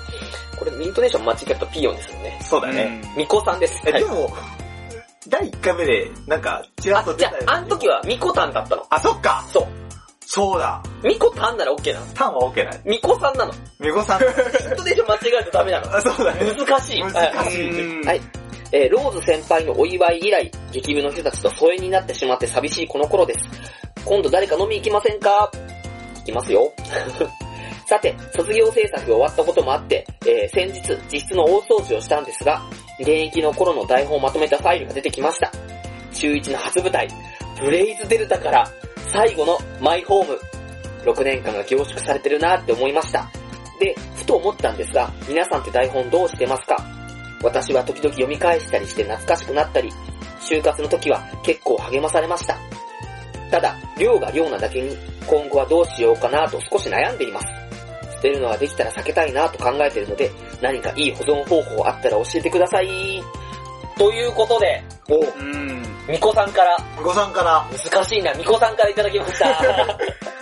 [0.59, 2.39] これ、イントネーション間違えるとピヨンですよね。
[2.43, 3.01] そうだね。
[3.17, 3.81] ミコさんです。
[3.87, 4.31] え、はいでも、
[5.29, 8.87] 第1回目で、なんか、ちらっと、あじゃあ、あの時はミコタンだったの。
[8.91, 9.67] あ、そっかそう。
[10.31, 12.07] そうだミコタンなら OK なの。
[12.13, 12.81] ターンは OK ない。
[12.85, 13.53] ミコさんなの。
[13.81, 14.23] みこさん。
[14.23, 15.97] イントネーション間違えるとダメなの。
[15.97, 16.41] あ、そうだね。
[16.55, 17.03] 難しい。
[17.03, 18.07] はい難しい。
[18.07, 18.21] はい。
[18.73, 23.41] えーローズ先輩のお祝い以来、激部の人たちと疎遠になってしまって寂しいこの頃です。
[24.05, 25.51] 今度誰か飲み行きませんか？
[25.51, 25.51] 行
[26.31, 26.73] きますよ。
[27.87, 32.63] さて、卒業制作が終わったこともあって、えー先日、実質の大掃除をしたんですが、
[33.01, 35.51] 現役の頃の台本をまとめたファイルが出てきました。
[36.13, 37.09] 中1の初舞台、
[37.61, 38.71] ブレイズデルタから
[39.09, 40.39] 最後のマイホーム。
[41.05, 43.27] 6年間が凝縮されてるなって思いました。
[43.81, 46.77] で、ふと思ったんですが、皆さんって台本どうしてますか？
[47.43, 49.91] 私は時々読み返したりして懐かしくなったり、
[50.41, 52.59] 就活の時は結構励まされました。
[53.51, 57.47] ただ、量が量なだけに、今後はどうしようかなと少し悩んでいます。
[58.17, 60.31] 捨てるのはできたら避けたいなと考えているので、
[60.61, 62.89] 何かいい保存方法あったら教えてください。
[63.97, 65.83] ということで、おうん。
[66.09, 69.99] みこさんから、みこさんから、難しいな、みこさんからいただきました。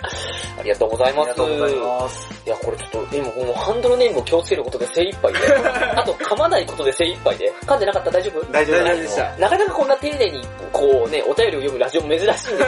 [0.59, 1.29] ありがとうございます。
[1.29, 2.27] ありがとうございます。
[2.45, 5.39] いや、これちょっと、今もうハンドルネームを気をつけることで精一杯で、
[5.95, 8.45] あと噛まないことで精一杯で、噛んでなかったら大丈夫？
[8.51, 9.35] 大丈夫大丈夫でした。
[9.37, 12.65] なかなかこんな丁寧に、こうね、お便りを読むラジオも珍しいんですけども。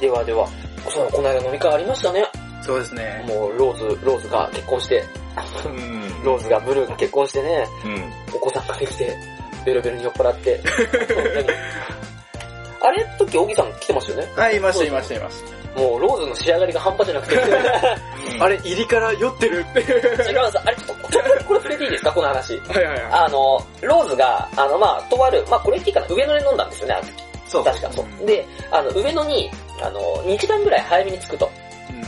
[0.00, 0.48] ではでは、
[0.88, 2.26] そう、この間飲み会ありましたね。
[2.62, 3.24] そうですね。
[3.26, 5.04] もう、ローズ、ローズが結婚して、
[5.66, 6.24] うん。
[6.24, 8.12] ローズがブルーが結婚してね、うん。
[8.34, 9.16] お子さんができて、
[9.64, 10.60] ベロベロに酔っ払って。
[12.80, 13.04] あれ？
[13.18, 14.32] 時、小木さん来てましたよね。
[14.36, 15.36] はい、いました、いました、いまし
[15.76, 17.36] もう、ローズの仕上がりが半端じゃなくて。
[17.36, 17.44] た。
[18.44, 19.80] あれ、入りから酔ってるって。
[19.80, 20.58] 違うんです。
[20.64, 22.12] あれちょっと、ちょっとこれ触れていいですか？
[22.12, 22.58] この話。
[22.58, 23.02] はいはいはい。
[23.10, 27.12] あの、ローズが、あの、まあ、とある、まあ、これ言っていいかな上野で飲んだんですよね、あの時
[27.48, 27.64] そう。
[27.64, 28.26] 確かそう。
[28.26, 29.50] で、あの、上野に、
[29.82, 31.50] あの、2時間ぐらい早めに着くと。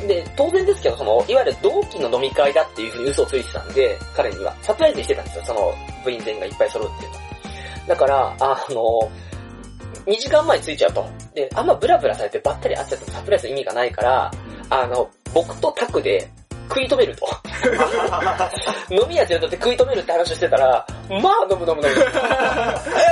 [0.06, 4.54] で、当然ですけど、その、いわゆる同期の飲み会だっていうふうに嘘をついてたんで、彼には。
[4.62, 5.74] サプライズにしてたんですよ、その、
[6.04, 7.18] 部員全員がいっぱい揃うっていうの。
[7.88, 9.10] だから、あの、
[10.06, 11.06] 2時間前に着いちゃうと。
[11.34, 14.30] で、あんまブラブラされてばったり会っちゃってもサプライズの意味がないから、
[14.70, 16.30] あの、僕とタクで
[16.68, 17.26] 食い止めると。
[18.90, 21.88] 飲み屋連って食い止めるって話をしてたら、まあ飲む飲む飲む。
[21.88, 21.92] え、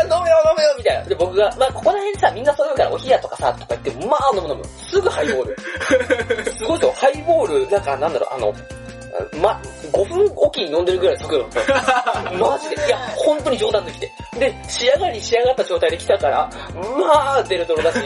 [0.02, 1.04] 飲むよ飲むよみたいな。
[1.04, 4.64] で、僕が、まあここら辺さ、みんなそう言うからお冷やとかさ、とか言って、まあ飲む飲む。
[4.64, 5.56] すぐハイボール。
[6.52, 8.54] すごいですよ、ハイボール、なんかなんだろう、あの、
[9.40, 9.60] ま、
[9.92, 12.32] 5分おきに飲んでるぐらい速度だった。
[12.36, 12.86] マジで？
[12.86, 14.12] いや、本当に冗談抜きで。
[14.38, 17.98] で、仕上がり仕上がった状態で来たから、まあデルドロだし、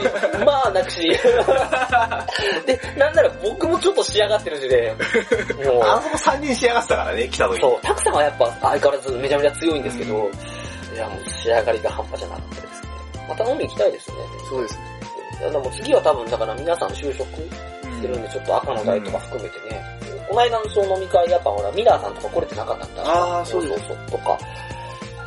[0.45, 1.09] まあなくし。
[2.67, 4.95] で、なんなら僕もちょっと仕上がってるしで、
[5.65, 7.61] もう、あそこ3人仕上がってたからね、来た時。
[7.61, 10.31] そう、タクさんはやっぱ相変わらずめちゃめちゃ強いんですけど、
[10.95, 12.89] いやもう仕上がりが半端じゃなかったですね。
[13.29, 14.17] また飲み行きたいですね。
[14.51, 14.81] そうですね。
[15.41, 19.98] いやでも次は多分だから皆さん就職してるんでちょっと赤の台とか含めてね、
[20.29, 23.03] この間のその飲み会やっぱほらミラーさんとか来れてなかったんだ。
[23.05, 24.39] あーそうそうそうとか、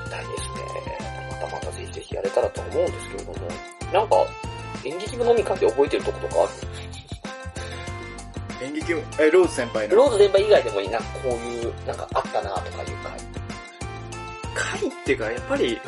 [0.09, 0.97] 大ですね。
[1.41, 3.37] またまたぜひぜひやれたらと思うんですけれども、
[3.91, 4.15] なんか
[4.85, 6.45] 演劇部飲み会で覚えてるとことかあ
[8.61, 8.67] る？
[8.67, 9.95] 演劇も、え、ローズ先輩の？
[9.95, 13.19] ローズ全般以外でもいいな、こういう、なんかあったなとかいう会。
[14.53, 15.81] 会っていうか、やっぱり、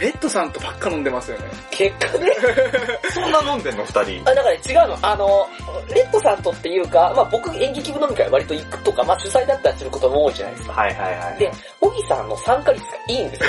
[0.00, 1.44] レッドさんとばっか飲んでますよね。
[1.70, 2.30] 結果ね、
[3.14, 4.22] そんな飲んでんの二人。
[4.28, 4.98] あ、だからね、違うの。
[5.02, 5.48] あの、
[5.94, 10.72] レッドさんとっていうか、まあ僕演劇部飲み会割と行くとか、まあ主催だったりすることも多いじゃないですか。
[10.74, 11.38] はいはいはい。
[11.38, 13.48] で、小木さんの参加率がいいんですよ。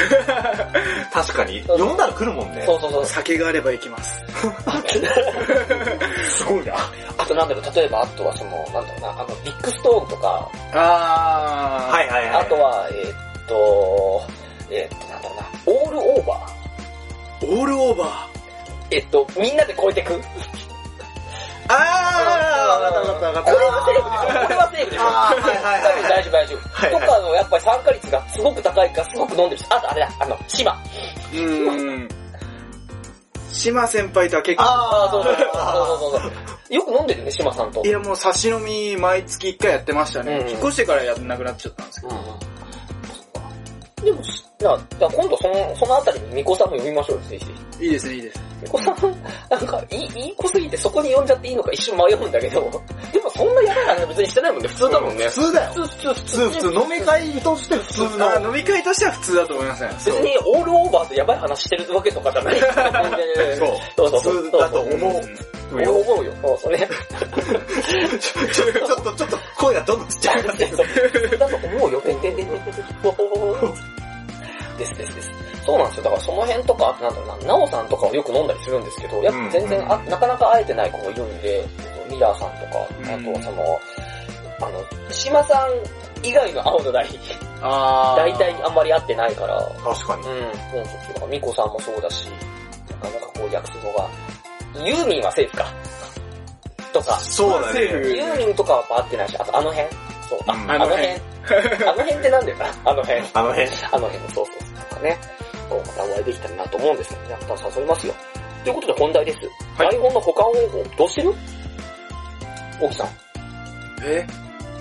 [1.11, 1.63] 確かに。
[1.65, 2.63] そうそう呼んだら来るもんね。
[2.65, 3.05] そうそうそう。
[3.05, 4.23] 酒があれば行きます。
[6.29, 6.75] すごいな。
[7.17, 11.93] あとなんだろう、例えばあとはその、なんだろうな、あの、ビッグストーンとか、あー。
[11.93, 12.41] はいはいはい。
[12.41, 13.15] あとは、えーっ
[13.47, 14.23] と、
[14.69, 15.14] えーっと、
[15.83, 17.45] オールオーバー？
[17.45, 18.07] オールオーバー？
[18.91, 20.21] えっと、みんなで超えてく？
[21.67, 21.75] あー、
[22.69, 23.51] わかったわかったわかった。
[23.53, 26.59] これはセーフでしょこれはセーフでしょあーはいはいはい大丈夫大丈夫。
[26.69, 30.71] はいはいとかのやっぱり参加率がすごく高いからすごく飲んでるし、あとあれだ、あの、島。
[30.71, 32.09] うーん。
[33.51, 36.73] 島先輩とは結構、ああ、そうそうそうそうそうそう。
[36.73, 37.83] よく飲んでるね、島さんと。
[37.83, 40.39] いやもう差し飲み毎月1回やってましたね。
[40.41, 42.15] うん引っ越してからやんなくなっちゃったんですけど。
[42.15, 42.54] うんうん。
[44.03, 47.85] でも、じゃあ、じゃあ今度その、そのあたりにミコさんも呼びましょうよ、ぜひぜひ。
[47.85, 48.39] いいですね、いいです。
[48.65, 48.95] ミコさん、
[49.49, 52.61] なんか、いい、いい子すぎてそこに呼んじゃっていいのか一瞬迷うんだけど、
[53.13, 55.25] でもそんなやばい話別にしてないもんね、普通だもんね。
[55.25, 55.71] 普通だよ。
[55.73, 58.29] 普通、普通、普通、普通、飲み会として普通の。
[58.29, 59.89] あ飲み会としては普通だと思いますね。
[59.93, 62.59] 別にオールオーバーでやばい話してるわけとかじゃない。
[63.57, 64.09] そう。
[64.09, 64.33] そうそう。
[64.33, 65.21] 普通だと思う。
[65.73, 66.31] 俺思うよ。
[66.41, 66.77] そう、それ。
[66.79, 66.87] ちょ
[68.49, 70.43] ちょっと、ちょっと声がどんどんちっちゃい。
[70.43, 72.01] だと思うよ。
[72.01, 72.73] てんてんてんてんてん。
[74.77, 75.44] ですですです。
[75.65, 76.03] そうなんですよ。
[76.03, 81.65] だからその辺とか、なんだろうな、なおさんとかをよく飲んだりするんですけど、やっぱ全然あ、なかなか会えてない子もいるんで、
[82.09, 83.79] ミラーさんとか、あとその、
[84.61, 87.07] あの、島さん以外の青の台、
[87.61, 90.21] あ大体あんまり会ってないから、確かに。
[90.21, 91.13] うん、そうそうそう。
[91.13, 92.29] だからミコさんもそうだし、
[92.89, 94.09] なかなかこう約束が、
[94.85, 95.65] ユーミンはセーフか。
[96.93, 97.81] とか、そうだね。
[97.81, 99.89] ユーミンとかはやっぱ会ってないし、あとあの辺
[100.29, 101.07] そう、あ、うんあの辺。
[101.07, 101.15] あ
[101.85, 102.51] の辺ってなんだ？
[102.51, 103.19] よな、あの辺。
[103.33, 103.67] あの辺。
[103.91, 104.73] あの辺、そうそうそう。
[104.75, 105.17] なんかね、
[105.69, 108.13] こうまたお会いできたらなと思うんですけどね、また誘いますよ。
[108.63, 109.39] ということで本題です。
[109.77, 111.33] はい台本の保管方法、どうしてる？
[112.81, 113.07] 大木さん。
[114.03, 114.27] え？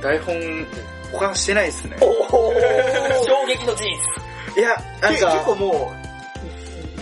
[0.03, 0.67] 台本、
[1.13, 1.97] 保管してないですね。
[2.01, 4.61] おお衝撃の事実。
[4.61, 5.93] いや、なんけか、結構も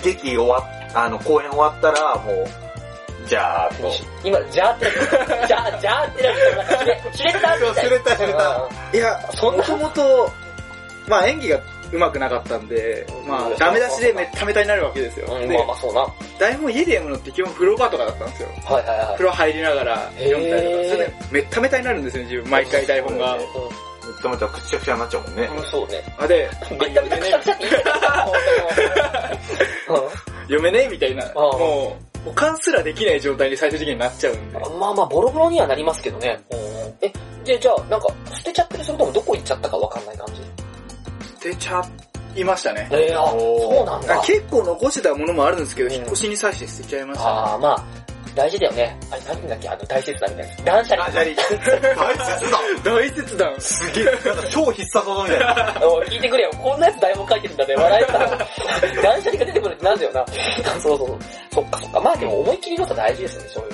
[0.00, 0.62] う、劇終わっ、
[0.94, 2.46] あの、公演終わったら、もう、
[3.26, 3.70] じゃあ、
[4.24, 7.74] 今、じゃーってなって、 じゃー、じゃーってなって、なんかしれ、たみたいな。
[7.82, 9.62] しれたしれたいや、そんな？
[9.62, 10.30] もともと、
[11.08, 11.60] まあ演技が
[11.92, 15.26] 上手くなかったんで、まあダメ出しでめっためたになるわけですよ。
[15.30, 16.00] うん、でまあまあそうな。
[16.00, 18.48] は台本家で読むのって基本風呂場とかだったんですよ。
[18.48, 19.24] いはいはい風。
[19.24, 22.50] 呂入りながら読んだりとか、それでめっためたになるんですよ、自分。
[22.50, 23.36] 毎回台本が。
[23.36, 23.46] めっ
[24.20, 25.50] ちゃめちゃくちゃくちゃになっちゃうもんね。
[25.56, 26.02] うん、そうね。
[26.18, 28.28] あ、で、めちゃめちゃくちゃくちゃって言ってた。
[30.42, 31.24] 読めねえみたいな。
[31.24, 34.58] あもう、保管すらできない状態に最終的になっちゃうんで。
[34.58, 36.40] まあまあ、ボロボロにはなりますけどね。
[37.00, 37.12] え、
[37.44, 40.34] で、じゃあ、なんか、捨てちゃってるそれともどこ行っちゃったかわかんない感じ？
[40.34, 40.40] 捨
[41.42, 41.82] てちゃ
[42.36, 42.88] いましたね。
[42.92, 44.20] ええあ、そうなんだ。
[44.22, 47.84] 結構残してたものもあるんですけど、うん引っ越しに際して捨てちゃいました、ああ、まあ、
[48.34, 48.96] 大事だよね。
[49.10, 50.64] あれ、なんだっけ、あの、大切だみたいな。
[50.64, 51.10] 断捨離。
[51.10, 51.94] 断捨離。
[51.94, 52.90] 大切だ。
[52.90, 53.60] 大切談。
[53.60, 54.04] すげえ。
[54.50, 55.54] 超必殺技みたいな。
[56.08, 56.50] 聞いてくれよ。
[56.62, 57.74] こんなやつ台本書いてるんだね。
[57.74, 58.18] 笑えた。
[59.02, 60.24] 断捨離が出てくるってなんだよな。
[60.80, 61.18] そうそうそう。
[61.54, 62.00] そっかそっか。
[62.00, 63.71] まあでも思い切りのさ大事ですね、そういう。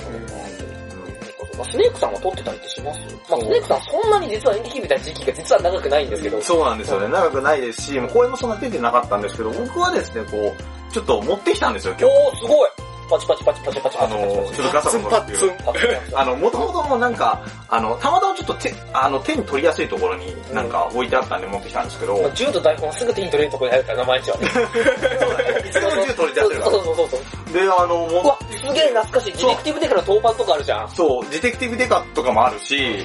[1.58, 6.40] まあスネークさんは撮ってたりってしますまあスネークさんそんなに実は演劇みたいな時期が実は長くないんですけど。
[6.42, 7.08] そうなんですよね。
[7.08, 12.14] 長くないですし、もう公演もそんな出てなかったんですけど、僕はですね、こう、ちょっと持ってきたんですよ、今日。
[12.14, 12.70] おー、すごい
[13.10, 14.16] パチパチパチパチパチパチパチあの、
[14.52, 15.48] ちょっとガサツンパッツン。
[15.48, 15.80] パチパチ
[16.14, 24.36] あの、もともとのなんか、あの、たまたまちょっと手、あの、手に取りやすいところになんか置いてあったんで持ってきたんですけど、まあ銃と台本すぐ手に取れるところにあるからな、毎日は。
[24.36, 27.20] いつでも銃取り出せるかそうそうそうそう。
[27.54, 27.60] ら。
[27.60, 29.32] で、あの、うもわ、すげえ懐かしい。
[29.32, 30.90] ディテクティブデカの当番とかあるじゃん。
[30.90, 33.04] そう、ディテクティブデカとかもあるし、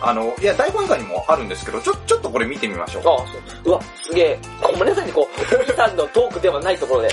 [0.00, 3.02] あの、いや、台本以外にもあるんですけど、ちょ、ちょっとこれ見てみましょう。
[3.06, 3.40] ああ、そう。
[3.64, 4.38] うわ、すげえ。
[4.60, 7.10] ごめんなさいね、こう、おじさんのトークではないところで。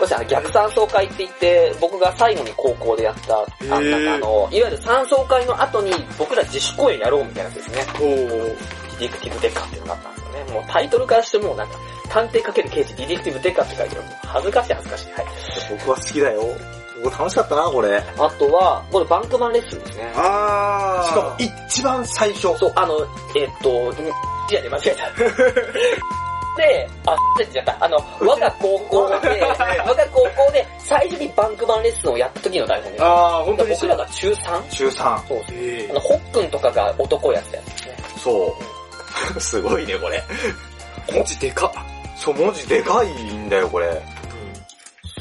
[0.00, 7.86] 少しあの逆三層会って言って、僕が最後に高校でやった、あへーなんかあの、いわゆる三層会の後に僕ら自主公演やろうみたいなやつですね。
[8.00, 8.82] おー。
[8.98, 10.52] ディテクティブデカっていうのがあったね。
[10.52, 11.76] もうタイトルからしてもうなんか、
[12.08, 14.04] 探偵かける刑事ディテクティブデカって書いてある。
[14.26, 15.12] 恥ずかしい恥ずかしい。
[15.12, 15.26] はい。
[15.78, 16.42] 僕は好きだよ。
[17.02, 17.98] 僕楽しかったな、これ。
[18.00, 20.12] しあとは、これバンクマンレッスンですね。
[20.14, 21.14] あー。
[21.14, 22.56] かも、一番最初。
[22.58, 22.94] そう、あの、
[23.36, 23.92] えっと、
[24.50, 25.10] いやね、間違えた。
[26.56, 27.84] で、あ、って言っちゃった。
[27.84, 29.40] あの、我が高校で、
[29.86, 33.04] 我が高校で最初にバンクマンレッスンをやった時の台本です。
[33.04, 34.68] あー、本当に僕らが中 3?
[34.68, 35.18] 中3。
[35.26, 35.56] そうそう。
[35.56, 37.96] えあの、ホックンとかが男やったやつですね。
[38.18, 38.71] そう。
[39.40, 40.22] すごいね、これ。
[41.08, 41.70] ー、文字でかっ。
[42.16, 44.02] そう、文字でかいんだよ、これ。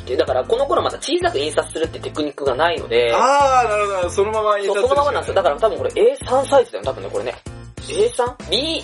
[0.06, 5.36] で、だからこの頃まだ小さく印刷するってテクニックがないので、あー、なるほど、そのまま印そう刷そのままなんですよ。
[5.36, 7.36] だから多分これ A3 サイズだよ、多分ね、これね。
[7.78, 8.84] A3?B、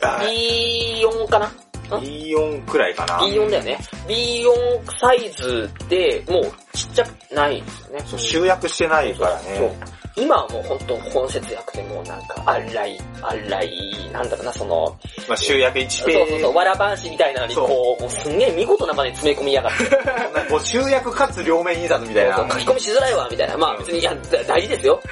[0.00, 1.50] B4 かな
[1.90, 3.18] ？B4 くらいかな。
[3.20, 3.78] B4 だよね。
[4.08, 8.04] B4 サイズで、もうちっちゃくないんですよね。
[8.06, 9.78] そう、集約してないからそうね。。
[10.16, 14.96] 今はもう本当本節約でもうなんか、あらい、あらい、なんだろうな、その、
[15.28, 16.30] まあ、集約1そうページ。
[16.32, 22.36] そうそう、わらばんしみたいなのにそうこう、もうすんげえ見事なまで詰め込みやがって、 なんかこう集約かつ両面印刷みたいな。
[22.36, 23.56] そう書き込みしづらいわ、みたいな。
[23.56, 25.00] まあ別に、いや、だ大事ですよ。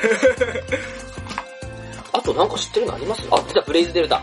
[2.13, 3.23] あとなんか知ってるのあります？
[3.31, 4.23] あ、出た、ブレイズデルタ。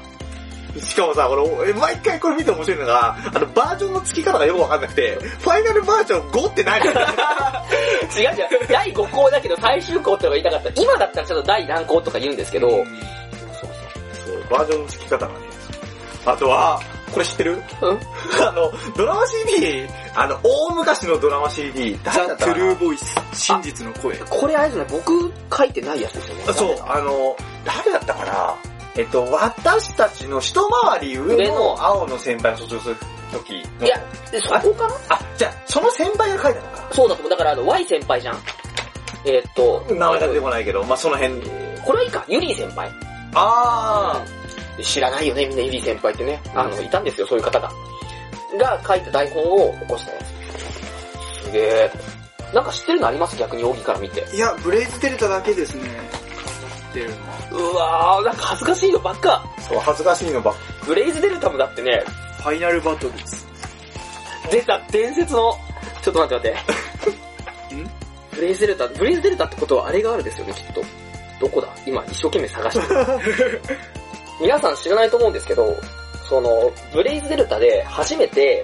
[0.77, 10.81] しかもさ、これ、え毎回これ見て面白いのが、あの、バージョンの付き方がよくわかんなくて、ファイナルバージョン5って何違う違う、第5項だけど最終項ってのが言いたかった。
[10.81, 12.85] 今だったらちょっと第何項とか言うんですけど、そう
[14.25, 15.39] そう、バージョンの付き方がね。
[16.25, 16.79] あとは、
[17.11, 17.53] これ知ってる？
[17.81, 17.99] うん？
[18.47, 22.53] あの、ドラマ CD、あの、大昔のドラマ CD、誰だザ・ったかな？
[22.55, 24.15] トゥルーボイス、真実の声。
[24.29, 26.43] これあれですね、僕書いてないやつですよね。
[26.53, 28.55] そう、あの、誰だったかな？
[28.99, 32.95] えっと、私たちの一回り上上のの青の先輩が卒業する
[33.31, 33.85] 時の。
[33.85, 33.97] いや、
[34.29, 34.95] でそこかな？
[35.07, 36.89] あ、じゃあ、その先輩が書いたのか。
[36.91, 37.29] そうだと思う。
[37.29, 38.37] だからあの、Y 先輩じゃん。
[39.23, 41.39] えーっと、名前が出てこないけど、まあその辺。
[41.81, 42.91] これはいいか、ユリー先輩。
[43.35, 44.21] あ
[44.83, 46.41] 知らないよね、みんなユリー先輩ってね。
[46.53, 47.71] あの、いたんですよ、そういう方が。
[48.59, 50.19] が書いた台本を起こしたや
[51.41, 51.45] つ。
[51.45, 51.91] すげえ。
[52.53, 53.37] なんか知ってるのあります？
[53.37, 54.27] 逆にオギから見て。
[54.35, 55.87] いや、ブレイズデルタだけですね。
[56.89, 57.37] 知ってるのは。
[57.51, 59.43] うわー、なんか恥ずかしいのばっか。
[59.57, 60.59] ー、そう、恥ずかしいのばっか。
[60.85, 62.03] ブレイズデルタもだってね、
[62.37, 63.45] ファイナルバトルズ。
[64.51, 65.53] 出た伝説の、
[66.01, 66.65] ちょっと待って待
[67.09, 67.75] って。
[67.75, 67.89] ん？
[68.33, 70.81] ブレイズデルタ、ブレイズデルタってことはあれがあるですよね、きっと。
[71.39, 71.67] どこだ？
[71.85, 73.61] 今一生懸命探してる。
[74.41, 75.75] 皆さん知らないと思うんですけど、
[76.27, 78.63] その、ブレイズデルタで初めて、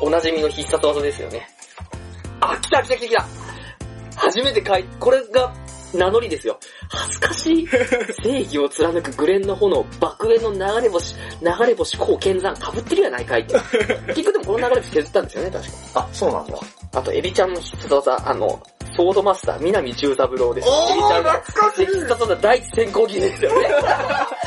[0.00, 1.48] おなじみの必殺技ですよね。
[2.40, 3.26] あ、来た来た来た来た
[4.16, 5.52] 初めて書い、これが
[5.94, 6.58] 名乗りですよ。
[6.88, 7.68] 恥ずかしい。
[8.22, 13.54] 正義を貫くグレンの炎、爆炎の流れ星、流れ星、こう剣山、被ってるやないかいって。
[14.14, 15.70] 結局でもこの流れ星削ったんですよね、確か。
[15.94, 16.58] あ、そうなんだ。
[16.94, 18.60] あと、エビちゃんの必殺技、あの、
[18.96, 20.68] ソードマスター、南十三郎です。
[20.68, 23.68] エビちゃんが懐かしい必殺技第一先行技ですよね。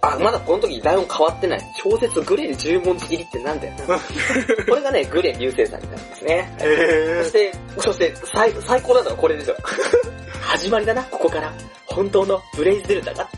[0.00, 1.60] あ、まだこの時台本変わってない。
[1.82, 3.98] 超絶グレン十文字切りってなんだよな。
[4.68, 6.56] これがね、グレン流星さんになるんですね。
[6.60, 9.56] へそして、そして、最、最高なのはこれですよ。
[10.40, 11.52] 始まりだな、ここから。
[11.86, 13.28] 本当のブレイズデルタが。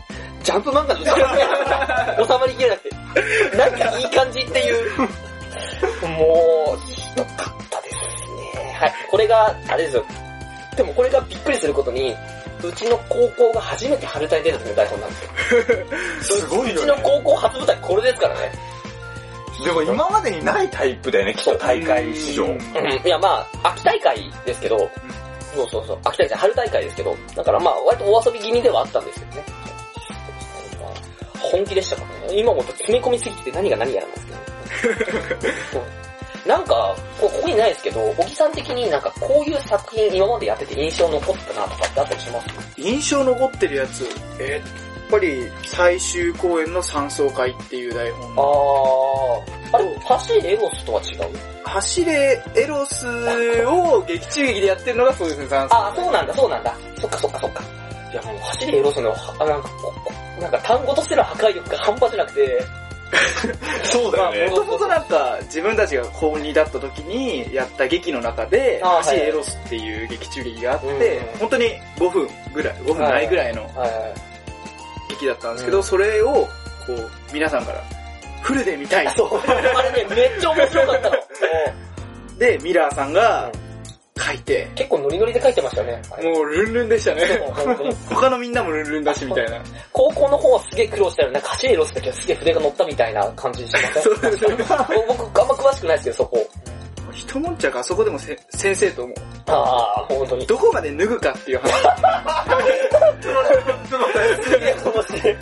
[0.43, 1.05] ジャンプ漫画の
[2.25, 3.57] 収まりきれなくて。
[3.57, 5.01] なんかいい感じっていう。
[6.07, 7.95] もう、ひどかったです
[8.55, 8.77] ね。
[8.79, 8.93] はい。
[9.09, 10.05] これが、あれですよ。
[10.75, 12.15] でもこれがびっくりすることに、
[12.63, 15.29] うちの高校が初めて春隊出た時の台本なんですよ。
[16.41, 17.01] すごいうちよね。
[17.01, 18.51] の高校初舞台これですからね。
[19.63, 22.47] でも今までにないタイプだよね、きっと大会史上。
[22.47, 24.89] いやまあ、秋大会ですけど、
[25.55, 29.43] そうそうそう、秋大会、春大会ですけど、だからまあ、割とお遊び気味ではあったんですよね。
[31.39, 32.39] 本気でしたからね。
[32.39, 34.27] 今も詰め込みすぎて何が何やらなんです
[35.71, 35.83] けど、
[36.45, 42.47] なんか、こここにないですけど、小木さん的になんかこういう作品今までやってて印象残ったなとかってあったりします？
[42.81, 44.05] 印象残ってるやつ、
[44.39, 48.31] えーやっぱり最終公演の三層会っていう台本。
[48.31, 51.37] あー、あれ、走れエロスとは違う？
[51.65, 53.05] 走れエロス
[53.65, 56.73] を劇中劇でやってるのがそうですね、三層あ、そうなんだ、そうなんだ。
[56.97, 57.61] そっかそっかそっか。
[58.13, 59.69] いやもう走れエロスの、あなんか
[60.39, 62.63] なんか単語としての破壊力が半端じゃなくて、
[63.83, 71.65] そうまあ、もともとなんか、自分たちが高2だった時にやった劇の中で、あー走れエロスっていう劇中劇があって、うん本当に
[71.97, 73.69] 5分ぐらい、5分ないぐらいの
[75.09, 76.47] 劇だったんですけど、うんそれを、こ
[76.89, 77.83] う、皆さんから、
[78.41, 79.13] フルで見たい。
[79.15, 79.39] そう。
[79.47, 81.15] あれね、めっちゃ面白かったの。
[82.39, 83.51] で、ミラーさんが
[84.19, 86.01] 書いて、結構ノリノリで書いてましたよね。
[86.23, 87.23] もうルンルンでしたね。
[88.09, 89.57] 他のみんなもルンルンだしみたいな。
[89.93, 91.33] 高校の方はすげえ苦労したよね。
[91.35, 94.03] なんか走れエロスだけはすげえ筆が乗ったみたいな感じしません？
[94.03, 94.55] そうですね。
[95.17, 96.47] 僕、あんま詳しくないですけど、そこ。
[97.13, 99.13] 一悶着あそこでもせ先生とも、
[99.47, 100.45] ああ、本当に。
[100.47, 101.71] どこまで脱ぐかっていう話。
[104.43, 105.37] すげえ面白い。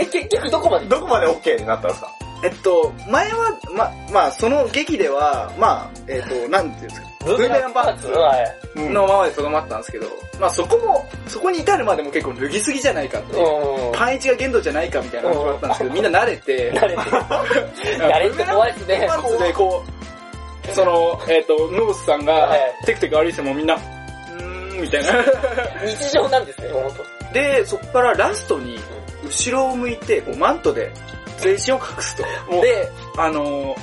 [0.00, 0.86] え、結局どこまで？
[0.86, 2.10] どこまで OK になったんですか？
[2.44, 9.78] えっと、前は、ま、まあその劇では、まあ、えっと、なんていうんですか、ブーメランパンツのままでとどまったん。
[9.80, 10.06] ですけど、
[10.40, 13.86] まあそこも、そこに至るまでも結構脱ぎすぎじゃないかっていう。
[13.86, 13.92] うん。
[13.92, 15.68] パンイチが限度じゃないかみたいな話もあったん。
[15.70, 16.02] ですけど、みん。
[16.04, 17.00] な慣れて、慣れてる。
[17.00, 19.06] 慣れて怖いですね。
[19.08, 19.84] パンツでこ
[20.68, 22.24] う、その、えっ、と、ノースさん。
[22.24, 23.66] がはい、テクテク歩いてもみん。
[23.66, 25.12] な、うーん、みたいな。
[25.86, 26.44] 日常なん。
[26.46, 26.92] ですね、本
[27.28, 27.32] 当。
[27.34, 28.78] で、そこからラストに、
[29.24, 30.92] 後ろを向いて、こうマントで
[31.38, 32.22] 全身を隠すと。
[32.60, 33.74] で、あの、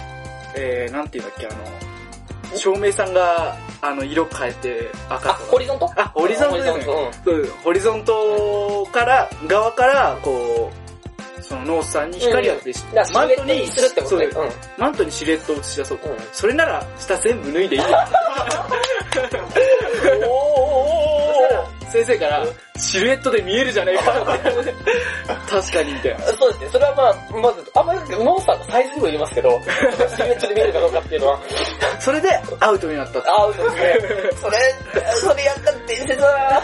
[0.55, 1.09] えー、なん。
[1.09, 1.27] ていうん。
[1.27, 1.55] だっけ、あの、
[2.55, 5.91] 照明さんが、あの、色変えて赤あ、とホリゾント？
[5.95, 14.27] あ、ホリゾントですねホリゾントそうホリゾントから、側から、こう、そのノースさんに光を当てて、だからマントにシルエットにするってことね。
[14.31, 16.09] そうマントにシルエットを映し出そうと。
[16.09, 17.81] うんそれなら、下全部脱いでいい。
[20.27, 22.45] おー先生から、
[22.77, 24.11] シルエットで見えるじゃねえか。
[25.49, 26.25] 確かに、みたいな。
[26.33, 26.69] そうですね。
[26.71, 29.61] それはまあ、まず、あんまりノースさんのサイズにも言いますけど、
[30.09, 31.39] シルエットで見えるかどうかっていうのは、
[31.99, 32.29] それで、
[32.59, 33.19] アウトになった。
[33.19, 34.31] アウトですね。
[34.41, 34.57] それ、
[35.15, 36.61] それやったら伝説だな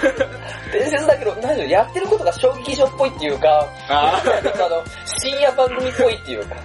[0.71, 4.83] 伝説だけど、何でしょう、やってることが衝撃場っぽいっていうか、あの、
[5.19, 6.55] 深夜番組っぽいっていうか、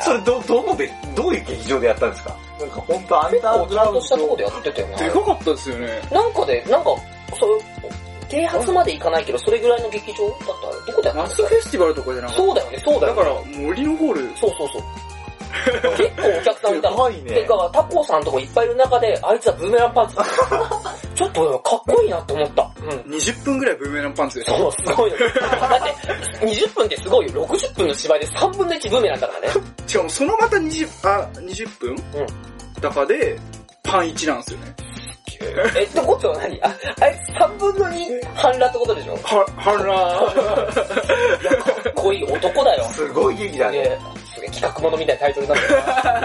[0.00, 2.36] それど、どこで、どういう劇場でやったんですか？
[2.60, 4.96] なんか本当アンダーグラウンドとしたとこでやってたよね。
[4.96, 6.00] でかかったですよね。
[6.10, 6.90] なんかで、なんか、
[7.38, 7.60] そう、
[8.28, 11.42] 啓発まで行かないけど、それぐらいの劇場だったら、どこでやったんですか？
[11.42, 13.18] マスフェスティバルとかじゃなかったそうだよね、そうだよね。
[13.20, 14.82] だから、森のホール、そうそうそう。
[15.96, 16.96] 結構お客さんいたの。
[16.96, 20.16] すごいねてか、タコさんとこいっぱいいる中で、あいつはブーメランパンツ。
[21.14, 22.70] ちょっとかっこいいなって思った。
[22.80, 22.88] うん。
[23.12, 25.18] 20分ぐらいブーメランパンツでしょそう、すごいよ。
[25.18, 27.46] だって、20分ってすごいよ。
[27.46, 29.48] 60分の芝居で3分の1ブーメランだからね。
[29.86, 32.80] しかもそのまた20、あ、20分うん。
[32.80, 33.38] だかで、
[33.82, 34.74] パン1なんですよね。
[35.76, 36.58] え、ってことは何？
[36.62, 39.14] あ、あいつ3分の2半裸ってことでしょ？
[39.22, 42.84] は、はら いや、かっこいい男だよ。
[42.92, 43.98] すごい劇だね。
[44.34, 45.58] すげえ、企画ものみたいなタイトルにな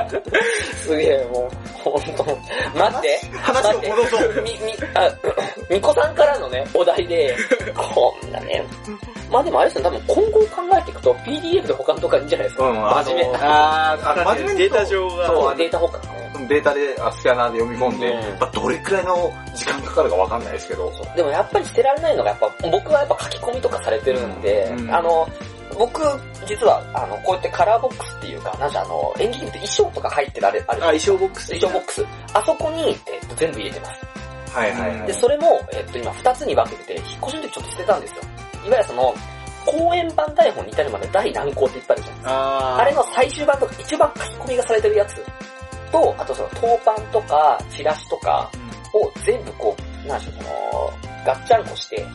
[0.04, 0.24] ってる。
[0.82, 2.38] すげえ、もう、ほんと。
[2.76, 3.20] 待って。
[3.42, 4.42] 話を戻そう。
[4.44, 5.12] み、み、あ、
[5.70, 7.36] みこさんからのね、お題で、
[7.76, 8.64] こんなね。
[9.32, 12.70] まあでもあれですよ、多分今後考えていくと PDF で保管とかいいんじゃないですか。
[12.70, 15.28] うん、あ真面目の、あー、真面目にデータ上が。
[15.28, 16.02] そうデータ保管。
[16.48, 25.28] データであスキャナーで読み込んで、うんまあ、どれくらいの時間かかるかわかんないですけど、でもやっぱり捨てられないのがやっぱ、僕はやっぱ書き込みとかされてるんで、うんあの、
[25.78, 26.02] 僕、
[26.48, 31.48] 実は、あの、こうやってカラーボックスっていうか、なんかあの、演劇部って衣装とか入ってるあれ、あるあ、衣装ボックス。
[31.50, 32.06] 衣装ボックス。
[32.34, 34.06] あそこに、えっと、全部入れてます。
[34.56, 35.14] はいはいはいで、。
[35.14, 38.22] それも、えっと、今二つに分けてて、引っ越しの時ちょっと捨てたんですよ。
[38.68, 39.16] いわゆるその、
[39.66, 42.78] 公演版台本に至るまで第何項っていっぱいあるじゃないですか。
[42.78, 45.16] あれの最終版とか一番書き込みがされてるやつ
[45.92, 48.50] と、あとその当版とかチラシとか
[48.94, 50.94] を全部こう、なんでしょう、その、
[51.26, 52.06] ガッチャンコして、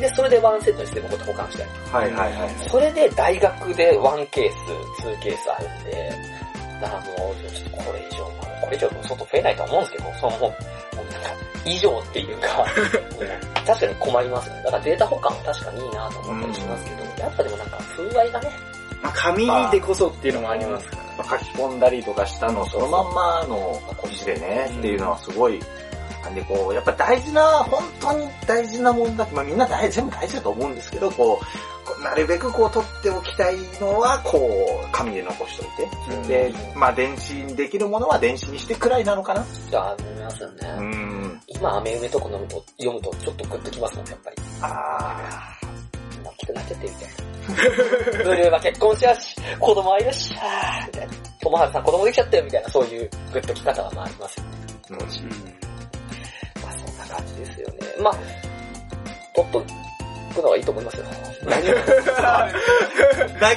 [0.00, 2.06] で、それでワンセットにして僕と保管してある。
[2.06, 2.68] はいはいはい。
[2.68, 4.50] それで大学でワンケー
[4.96, 6.12] ス、ツーケースあるんで、
[6.80, 10.54] だからもう、ちょっとこれ以上、まあこれ以上も相当増えないとは思うんですけど、そのもう、
[11.64, 12.64] 以上っていうか、
[13.20, 14.62] うん確かに困りますね。
[14.64, 18.50] だからデータ保管は確かにいいなと思ったりしますけど、やっぱでもなんか風合いがね、
[19.02, 21.02] まあ、紙でこそっていうのもありますから。
[21.02, 23.80] まあ書き込んだりとかしたのをそのまんまの
[24.12, 25.60] 字でね、っていうのはすごい、
[26.26, 31.40] なんでこう、やっぱ大事な、本当に大事なもんだって、まあみんな大全部大事だと思うんですけど、こ
[32.00, 39.44] う、なるべくこう取っておきたいのは、こう、紙で残しといて、で、まあ電子にできるものは電子にしてくらいなのかな。
[39.70, 40.74] じゃあ、思いますよね。
[40.78, 41.40] うん。
[41.46, 44.36] 今、飴梅とか飲むと、読むとちょっとグッときますもん、やっぱり。
[44.62, 45.56] あ
[46.24, 48.24] 大きくなっちゃってみたいな。
[48.24, 51.12] ブルーは結婚しやし、子供はいるし、みたいな。
[51.40, 54.50] 友春さん子供できちゃったよ、みたいな、そういうグッとき方はまあありますよね。
[54.90, 55.65] ーうん
[57.36, 57.74] ですよね。
[58.00, 58.14] まあ、
[59.34, 59.62] 取っと
[60.36, 61.04] くのがいいと思いますよ。
[61.46, 61.50] 投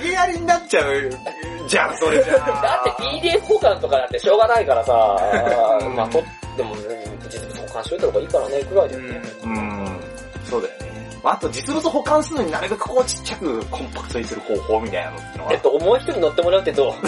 [0.04, 1.10] げやりになっちゃう
[1.68, 5.16] じゃん、それじゃだって PDF 交換とかだってしょうがないからさ、
[5.82, 6.28] うんまあ取っ
[6.58, 9.22] ても、ね、実物交換しといた方がいいからね、ぐらいだよね。
[9.44, 10.00] うん、
[10.50, 10.90] そうだよね。
[11.24, 16.94] あと実物保管するのになるべくこうちっちゃくコンパクトにする方法みたいなのってのはえっ、と、重い人に乗ってもらうってどう？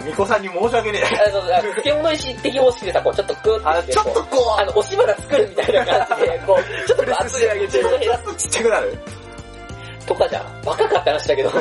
[0.00, 1.04] みこさんに申し訳ねえ。
[1.04, 8.98] あの、漬物石的方式でさ、こう、ちょっとクーってちょっとこあの、押し花作るみたいな感じで、こう、 ちょっとこう圧で上げて、う、ちょっとちっちゃくなる。
[10.06, 10.62] とかじゃん。
[10.64, 11.50] バカかって話だけど。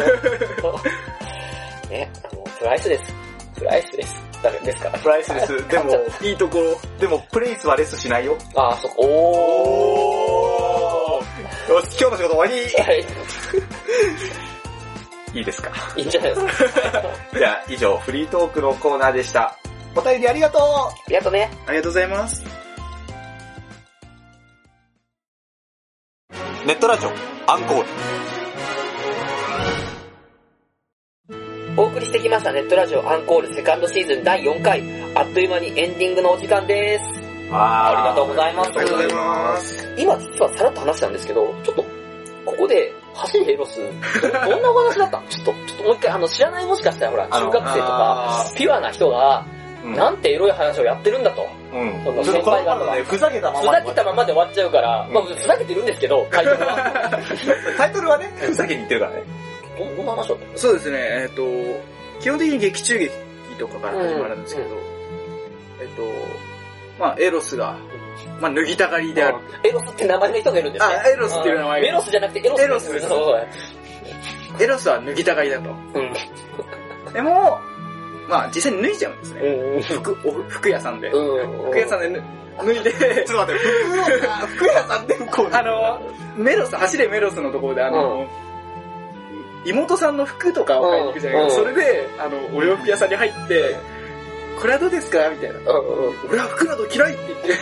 [1.89, 3.13] ね、あの、プライスです。
[3.57, 4.15] プライスです。
[4.41, 4.89] 誰ですか？
[4.89, 4.97] ら。
[4.99, 5.47] プライスレス。
[5.69, 6.77] でも、いいところ。
[6.99, 8.35] でもプレイスはレスしないよ。
[8.55, 8.95] あー、そっか。
[9.01, 11.73] おー。
[11.73, 12.53] よし、今日の仕事終わり
[12.83, 13.05] はい。
[15.33, 15.71] いいですか？
[15.95, 17.03] いいんじゃないですか？
[17.37, 19.55] じゃあ、以上、フリートークのコーナーでした。
[19.95, 21.49] お便りありがとうありがとうね。
[21.67, 22.43] ありがとうございます。
[26.65, 27.09] ネットラジオ、
[27.51, 27.87] アンコール。
[31.77, 34.83] お送りしてきましたネットラジオアンコールセカンドシーズン第4回。
[35.15, 37.05] あっという間にエンディングのお時間です。
[37.53, 39.95] ありがとうございますありがとうございます。
[39.97, 41.85] 今実はさらっと話したんですけど、ちょっと、
[42.45, 43.79] ここで、走りエロス、
[44.21, 45.17] どどんなお話だった？
[45.19, 49.61] の ちょっと、ちょっともう一回、あの、知らないもしかしたらほら、中学生とか、ピュアな人が、うん
[49.95, 51.43] なんてエロい話をやってるんだと。
[51.73, 52.03] うん。
[52.05, 53.59] そのちょっとこの先輩方がね、ふざけたまま。
[53.61, 57.11] ふざけたままで終わっちゃうから、まあ、ふざけてるんですけど、タイトルは。
[57.79, 59.23] タイトルはね、ふざけに言ってるからね。
[59.79, 60.45] どどんな話だった？
[60.45, 61.41] のそうですね、えっ、と、
[62.21, 63.11] 基本的に劇中劇
[63.57, 64.73] とかから始まるんですけど、うん
[65.81, 66.03] えっ、と、
[67.01, 67.75] まあエロスが、
[68.39, 69.37] まあ脱ぎたがりである。
[69.63, 70.95] エロスって名前の人がいるんですね。
[70.95, 72.61] あエロスっていう名前メロスじゃなくてエロス。
[72.61, 72.89] エロス
[74.59, 75.69] エロスは脱ぎたがりだと。
[75.69, 77.13] うん。
[77.13, 77.59] でも、
[78.29, 79.41] まあ実際に脱いじゃうんですね。
[79.41, 79.81] うん。
[79.81, 81.09] 服、お服屋さんで。
[81.09, 81.69] うん。
[81.69, 82.91] 服屋さんで脱脱いで、
[83.25, 83.59] ちょっと待って、
[84.47, 86.01] 服屋さんでこう、あの、
[86.37, 88.27] メロス、走れメロスのところで、あの、
[89.65, 91.61] 妹さんの服とかを買いに行くじゃないですか。
[91.61, 93.77] うんそれで、あの、お洋服屋さんに入って、
[94.61, 95.57] これはどうですかみたいな。
[95.57, 95.65] うん。
[96.29, 97.59] 俺は服など嫌いって言っ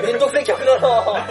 [0.00, 1.26] て、めんどくせえ客だな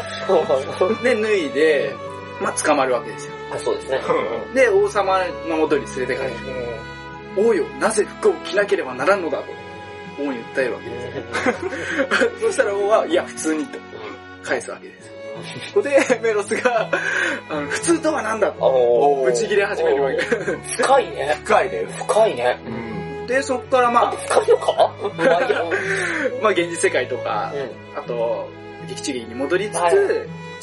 [1.03, 1.95] で、脱いで、
[2.39, 3.33] まあ捕まるわけですよ。
[3.51, 4.01] あ、そうですね。
[4.53, 5.19] で、王様
[5.49, 6.31] の元に連れて帰る。
[7.38, 9.45] 王よ、なぜ服を着なければならんのだと、
[10.19, 11.13] 王に訴えるわけで
[12.39, 12.39] す。
[12.45, 13.79] そしたら王は、いや、普通にと。
[14.43, 15.09] 返すわけです。
[15.73, 16.89] ここでメロスが、
[17.49, 20.17] あの普通とは何だと、ぶち切れ始めるわけ。
[20.21, 21.38] 深いね。
[21.43, 21.88] 深いね。
[21.97, 22.59] 深いね。
[22.65, 23.04] うん。
[23.28, 24.73] で、そこからま深いのか
[26.41, 27.99] まあ現実世界とか、うん。
[27.99, 28.47] あと、
[28.88, 29.95] 劇中劇に戻りつつ、はい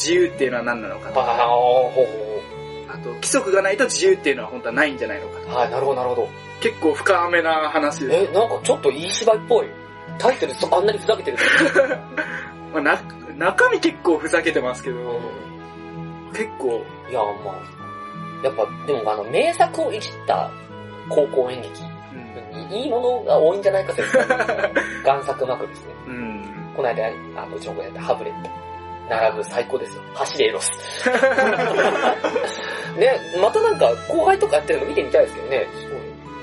[0.02, 5.54] 自由っていうのは何なのかとあか、あ、と、規則がないと自由っていうのは本当はないんじゃないのかとう。
[5.54, 6.28] はい、なるほど、なるほど。
[6.60, 9.66] 結構深めな話でえ、なんかちょっといい芝居っぽい。
[10.18, 11.38] タイトルそあんなにふざけてる
[12.72, 13.00] まあ、な
[13.36, 15.20] 中身結構ふざけてますけど、の
[16.32, 20.50] 結構、いや、まあ、やっぱ、でもあの、名作をいじった
[21.08, 21.91] 高校演劇。
[22.52, 22.72] うん。
[22.72, 24.08] いいものが多いんじゃないかという
[25.04, 25.94] 贋作幕ですね。
[26.06, 26.72] うん。
[26.76, 28.50] この間、あの、うちの子やったハブレット。
[29.08, 30.02] 並ぶ最高ですよ。
[30.14, 30.70] 走れエロス。
[32.98, 35.66] ね、またなんか後輩とかやってるの見てみたいですけどね。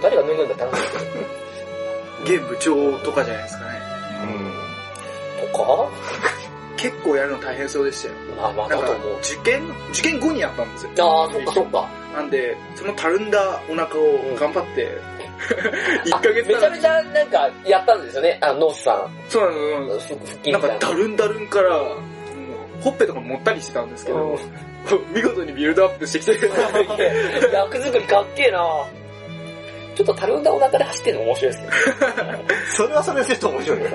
[0.02, 1.06] 誰が脱ぐんだったらなんです
[2.26, 3.72] け現部長とかじゃないですかね。
[4.24, 5.52] うん。
[5.52, 5.58] ど。
[5.58, 5.90] とか？
[6.78, 8.14] 結構やるの大変そうでしたよ。
[8.38, 10.92] まあまあだと思う。、受験、受験後にやったんですよ。
[11.00, 11.90] ああ、そっかそっか。
[12.16, 14.98] なんで、そのたるんだお腹を頑張って、
[16.06, 18.38] 1あヶ月めちゃめちゃなんかやったんですよね。
[18.42, 19.10] あの、ノースさん。
[19.30, 20.88] そうなの、そうなの腹腹筋みなんかたいな。
[20.88, 21.80] だるんだるんから、
[22.82, 24.40] ほっぺとか持ったりしてたんですけど、うん
[25.14, 26.32] 見事にビルドアップしてきて、
[27.54, 28.86] 役作りかっけえな
[29.96, 32.38] ちょっとたるんだお腹で走ってるの面白いですけど。
[32.74, 33.88] それはそれでちょっと面白いよ。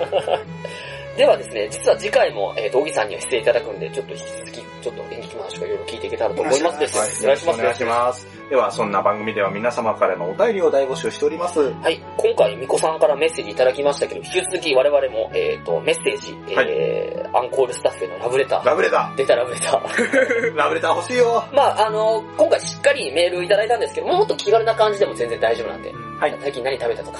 [1.17, 6.99] ではですね、実は次回も、えっ、と、小木さんには出演いただくんで、ちょっと引き続き、ちょっと演劇の話とかいろいろ聞いていけたらと思いますです。
[6.99, 7.61] はい、お願いします。
[7.61, 8.34] お願いします。
[8.51, 11.61] では、そんな番組では皆様からのお便りを大募集しております。
[11.61, 18.65] はい、今回、みこさんからメッセージいただきましたけど、引き続き我々も、えっ、と、メッセージ、えーアンコールスタッフへのラブレター。
[18.65, 19.81] ラブレタ出たラブレター。
[19.81, 20.55] ー。
[20.57, 21.45] ラブレター欲しいよ。
[21.53, 27.19] まああの、今回しっかりメールいただいたんですけど、もっと気軽な感じでも全然大丈夫なんで、はい最近何食べたとか、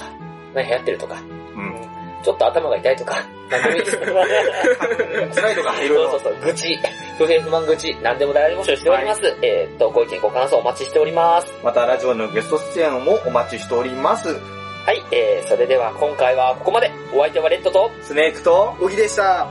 [0.53, 1.15] 何流行ってるとか、
[1.55, 1.75] うん。
[2.23, 3.15] ちょっと頭が痛いとか、
[3.51, 3.97] 何でもいいです。
[5.41, 6.33] 辛いとか、いろいろそうそう。
[6.33, 6.79] そう、愚痴、
[7.17, 9.21] 不平不満愚痴、何でも大募集しております。
[9.41, 11.47] えーっと、ご意見ご感想お待ちしております。
[11.63, 14.27] また、ラジオのゲスト出演もお待ちしております。
[14.29, 16.91] はい、えー、それでは今回はここまで。
[17.13, 19.47] お相手はレッドと、スネークと、小木でした。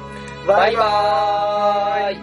[0.47, 2.19] バイバーイ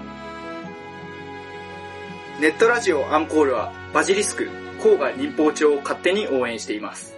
[2.40, 4.48] ネットラジオアンコールはバジリスク、
[4.80, 7.16] 郊外民放庁を勝手に応援しています。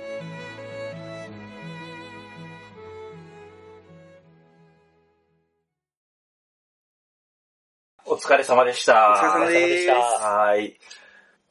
[8.14, 9.12] お疲れ様でした。
[9.12, 10.80] お疲れ様でしたはーい。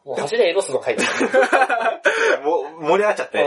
[0.04, 1.02] もう走れエロスの回だ。
[2.44, 3.44] もう、盛り上がっちゃって。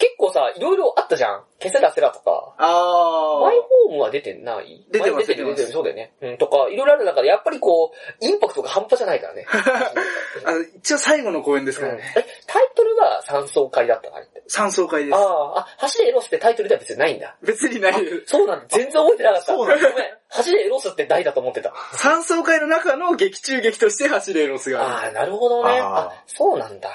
[0.00, 1.44] うん結構さ、いろいろあったじゃん。
[1.60, 2.54] 消せらせらとか。
[2.58, 4.86] あマイホームは出てない？
[4.90, 6.12] 出てます出てる、出てる、そうだよね。
[6.20, 9.46] うん、とか、いろいろある中で、やっぱりこう、インパクトが半端じゃないからね。
[10.44, 12.02] あの、一応最後の公演ですからね。
[12.16, 14.42] え、タイトルが三層会だったのあれって。
[14.48, 15.14] 三層会です。
[15.16, 17.36] ああ、あ、走れエロスってタイトルでは別にないんだ。
[17.42, 17.94] 別にない。
[18.26, 18.64] そうなんだ。
[18.68, 19.46] 全然覚えてなかった。
[19.46, 19.94] そうなんごめん。
[20.28, 21.72] 走れエロスって大だと思ってた？
[21.92, 25.06] 三層会の中の劇中劇として走れロスがある。
[25.06, 25.78] ああ、なるほどね。
[25.80, 26.90] あーあ、そうなんだ。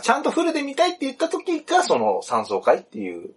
[0.00, 3.34] ちゃんとフルで見たいって言った時が、その、三層会っていう。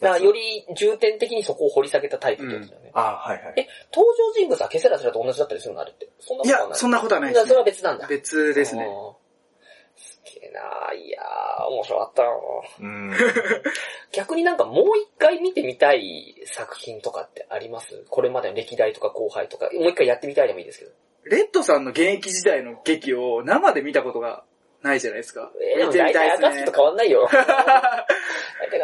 [0.00, 2.90] だからより重点的にそこを掘り下げたタイプってことだよね。
[2.94, 3.54] あはいはい。
[3.56, 6.08] え、登場人物は消せらせらと同じだったりするのあれって。
[6.18, 7.54] そんないことはな、いやそんなことはないですね。
[7.54, 8.06] は別なんだ。
[8.08, 8.88] 別ですね。
[9.96, 12.30] すげえないやー、面白かったな
[12.80, 13.12] うん。
[14.12, 18.04] 逆になんかもう一回見てみたい作品とかってあります？
[18.10, 20.90] これまでの歴代とか後輩とか、もう一回やってみたいでもいいですけど。
[21.26, 24.44] レッドさんの現役時代の劇を生で見たことが
[24.84, 25.50] ないじゃないですか。
[25.60, 26.72] えー、でも見てみ大体たいですねと。
[26.72, 27.26] 変わんないよ。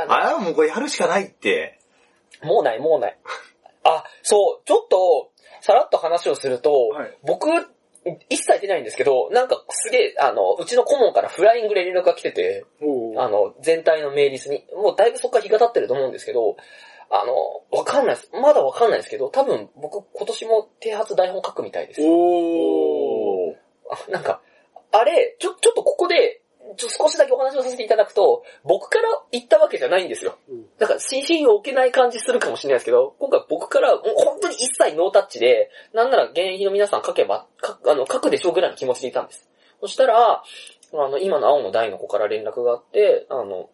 [0.09, 1.79] あもうこれやるしかないって。
[2.43, 3.19] もうない、もうない。
[3.85, 5.31] あ、そう、ちょっと、
[5.61, 7.49] さらっと話をすると、はい僕、
[8.31, 12.65] 一切出ないんですけど、なんかすげえ、あの、うちの顧問からフライングで連絡が来てて、
[13.19, 16.57] あの、全体のメイリスに、もうだいぶそこから日が経ってると思うんですけど、
[17.11, 18.31] あの、わかんないです。
[18.33, 22.01] まだわかんないですけど、多分僕今年も提発台本書くみたいです。
[22.03, 23.55] おー。
[23.91, 24.41] あなんか、
[24.93, 26.43] あれ、ちょ、ちょっとここで、
[26.77, 30.39] ちょ少しだけお話をさせていただくと、僕から言ったわけじゃないんですよ。
[30.79, 39.49] だから、信心を置けない感じするかもしれないですけど、今回僕から、もう本当に一切ノータッチで、なんなら現役の皆さん書けば、かあの、書くでしょうぐらいの気持ちでいたんです。
[39.81, 40.43] そしたら、
[40.93, 43.71] あの、今の青の大の子から連絡があって、あの、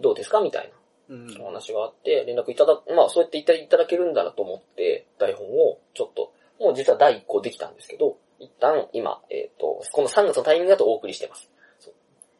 [0.00, 0.72] どうですかみたい
[1.10, 11.50] うんなお話があって、連絡いただ、まあそうやって言っていただけるんだなと思って、台本をちょっと、もう実は第1個できたんですけど、一旦今、えっ、と、この3月のタイミングだとお送りしてます。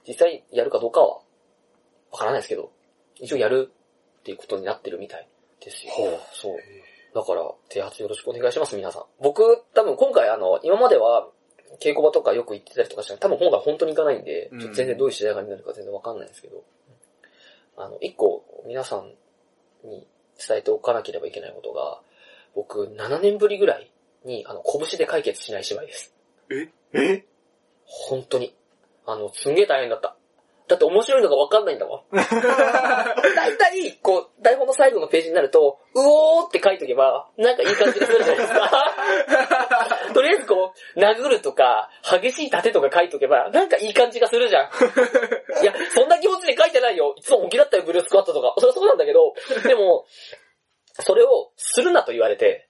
[0.09, 1.21] 実際やるかどうかは、
[2.11, 2.73] わからないですけど、
[3.17, 3.71] 一応やる
[4.21, 5.29] っていうことになってるみたい
[5.61, 5.93] ですよ。
[6.33, 6.57] そう。
[7.15, 9.05] だから、手発よろしくお願いします、皆さん。
[9.21, 11.29] 僕、多分今回あの、今までは、
[11.81, 16.65] 稽古場とかよく行ってたりとかしたら、多分今回本当に行かないんで、全然どういう試合がになるか全然わかんないんですけど、
[17.77, 19.13] あの、一個、皆さん
[19.85, 22.01] に伝えておかなければいけないことが、
[22.55, 23.91] 僕、7年ぶりぐらい
[24.25, 26.15] に、あの、拳で解決しない芝居です。
[26.93, 27.25] え？
[27.85, 28.55] 本当に。
[29.07, 30.17] あの、すんげえ大変だった。
[30.71, 32.03] だって面白いのがわかんないんだもん。
[32.15, 38.95] 大体、こう、台本の最後のページになると、うおーって書いとけば、なんかいい感じがするじゃないですか。
[40.15, 44.71] とりあえずこう、殴るとか、激しい盾とか書いとけば、なんかいい感じがするじゃん。
[45.61, 47.15] いや、そんな気持ちで書いてないよ。
[47.17, 48.55] いつも本気だったよ、ブルースクワットとか。
[48.59, 49.35] それはそうなんだけど、
[49.67, 50.07] でも、
[51.01, 52.69] それをするなと言われて、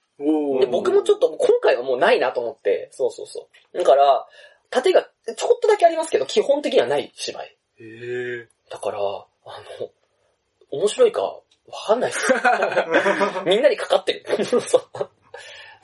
[0.59, 3.77] で、僕もちょっと今回はもうないなと思って、そうそうそう。
[3.77, 4.27] だから、
[4.69, 5.03] 盾が
[5.35, 7.57] ちょこっとだけありますけど、基本的にはない芝居。
[7.79, 9.89] へーだから、あの、
[10.71, 11.41] 面白いかわ
[11.87, 12.33] かんないっす。
[13.45, 14.45] みんなにかかってる。
[14.45, 15.09] そ う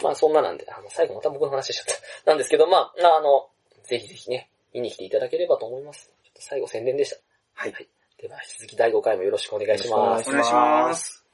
[0.03, 2.31] まあそんななんで、あの、最後また僕の話しちゃった。
[2.31, 3.49] なんですけど、まあ、あの、
[3.83, 6.11] ぜひぜひね、見に来ていただければと思います。
[6.23, 7.17] ちょっと最後宣伝でした。
[7.53, 7.73] はい。
[8.17, 10.29] では、引き続き第5回もよろしくお願いします。
[10.29, 11.26] お願いします。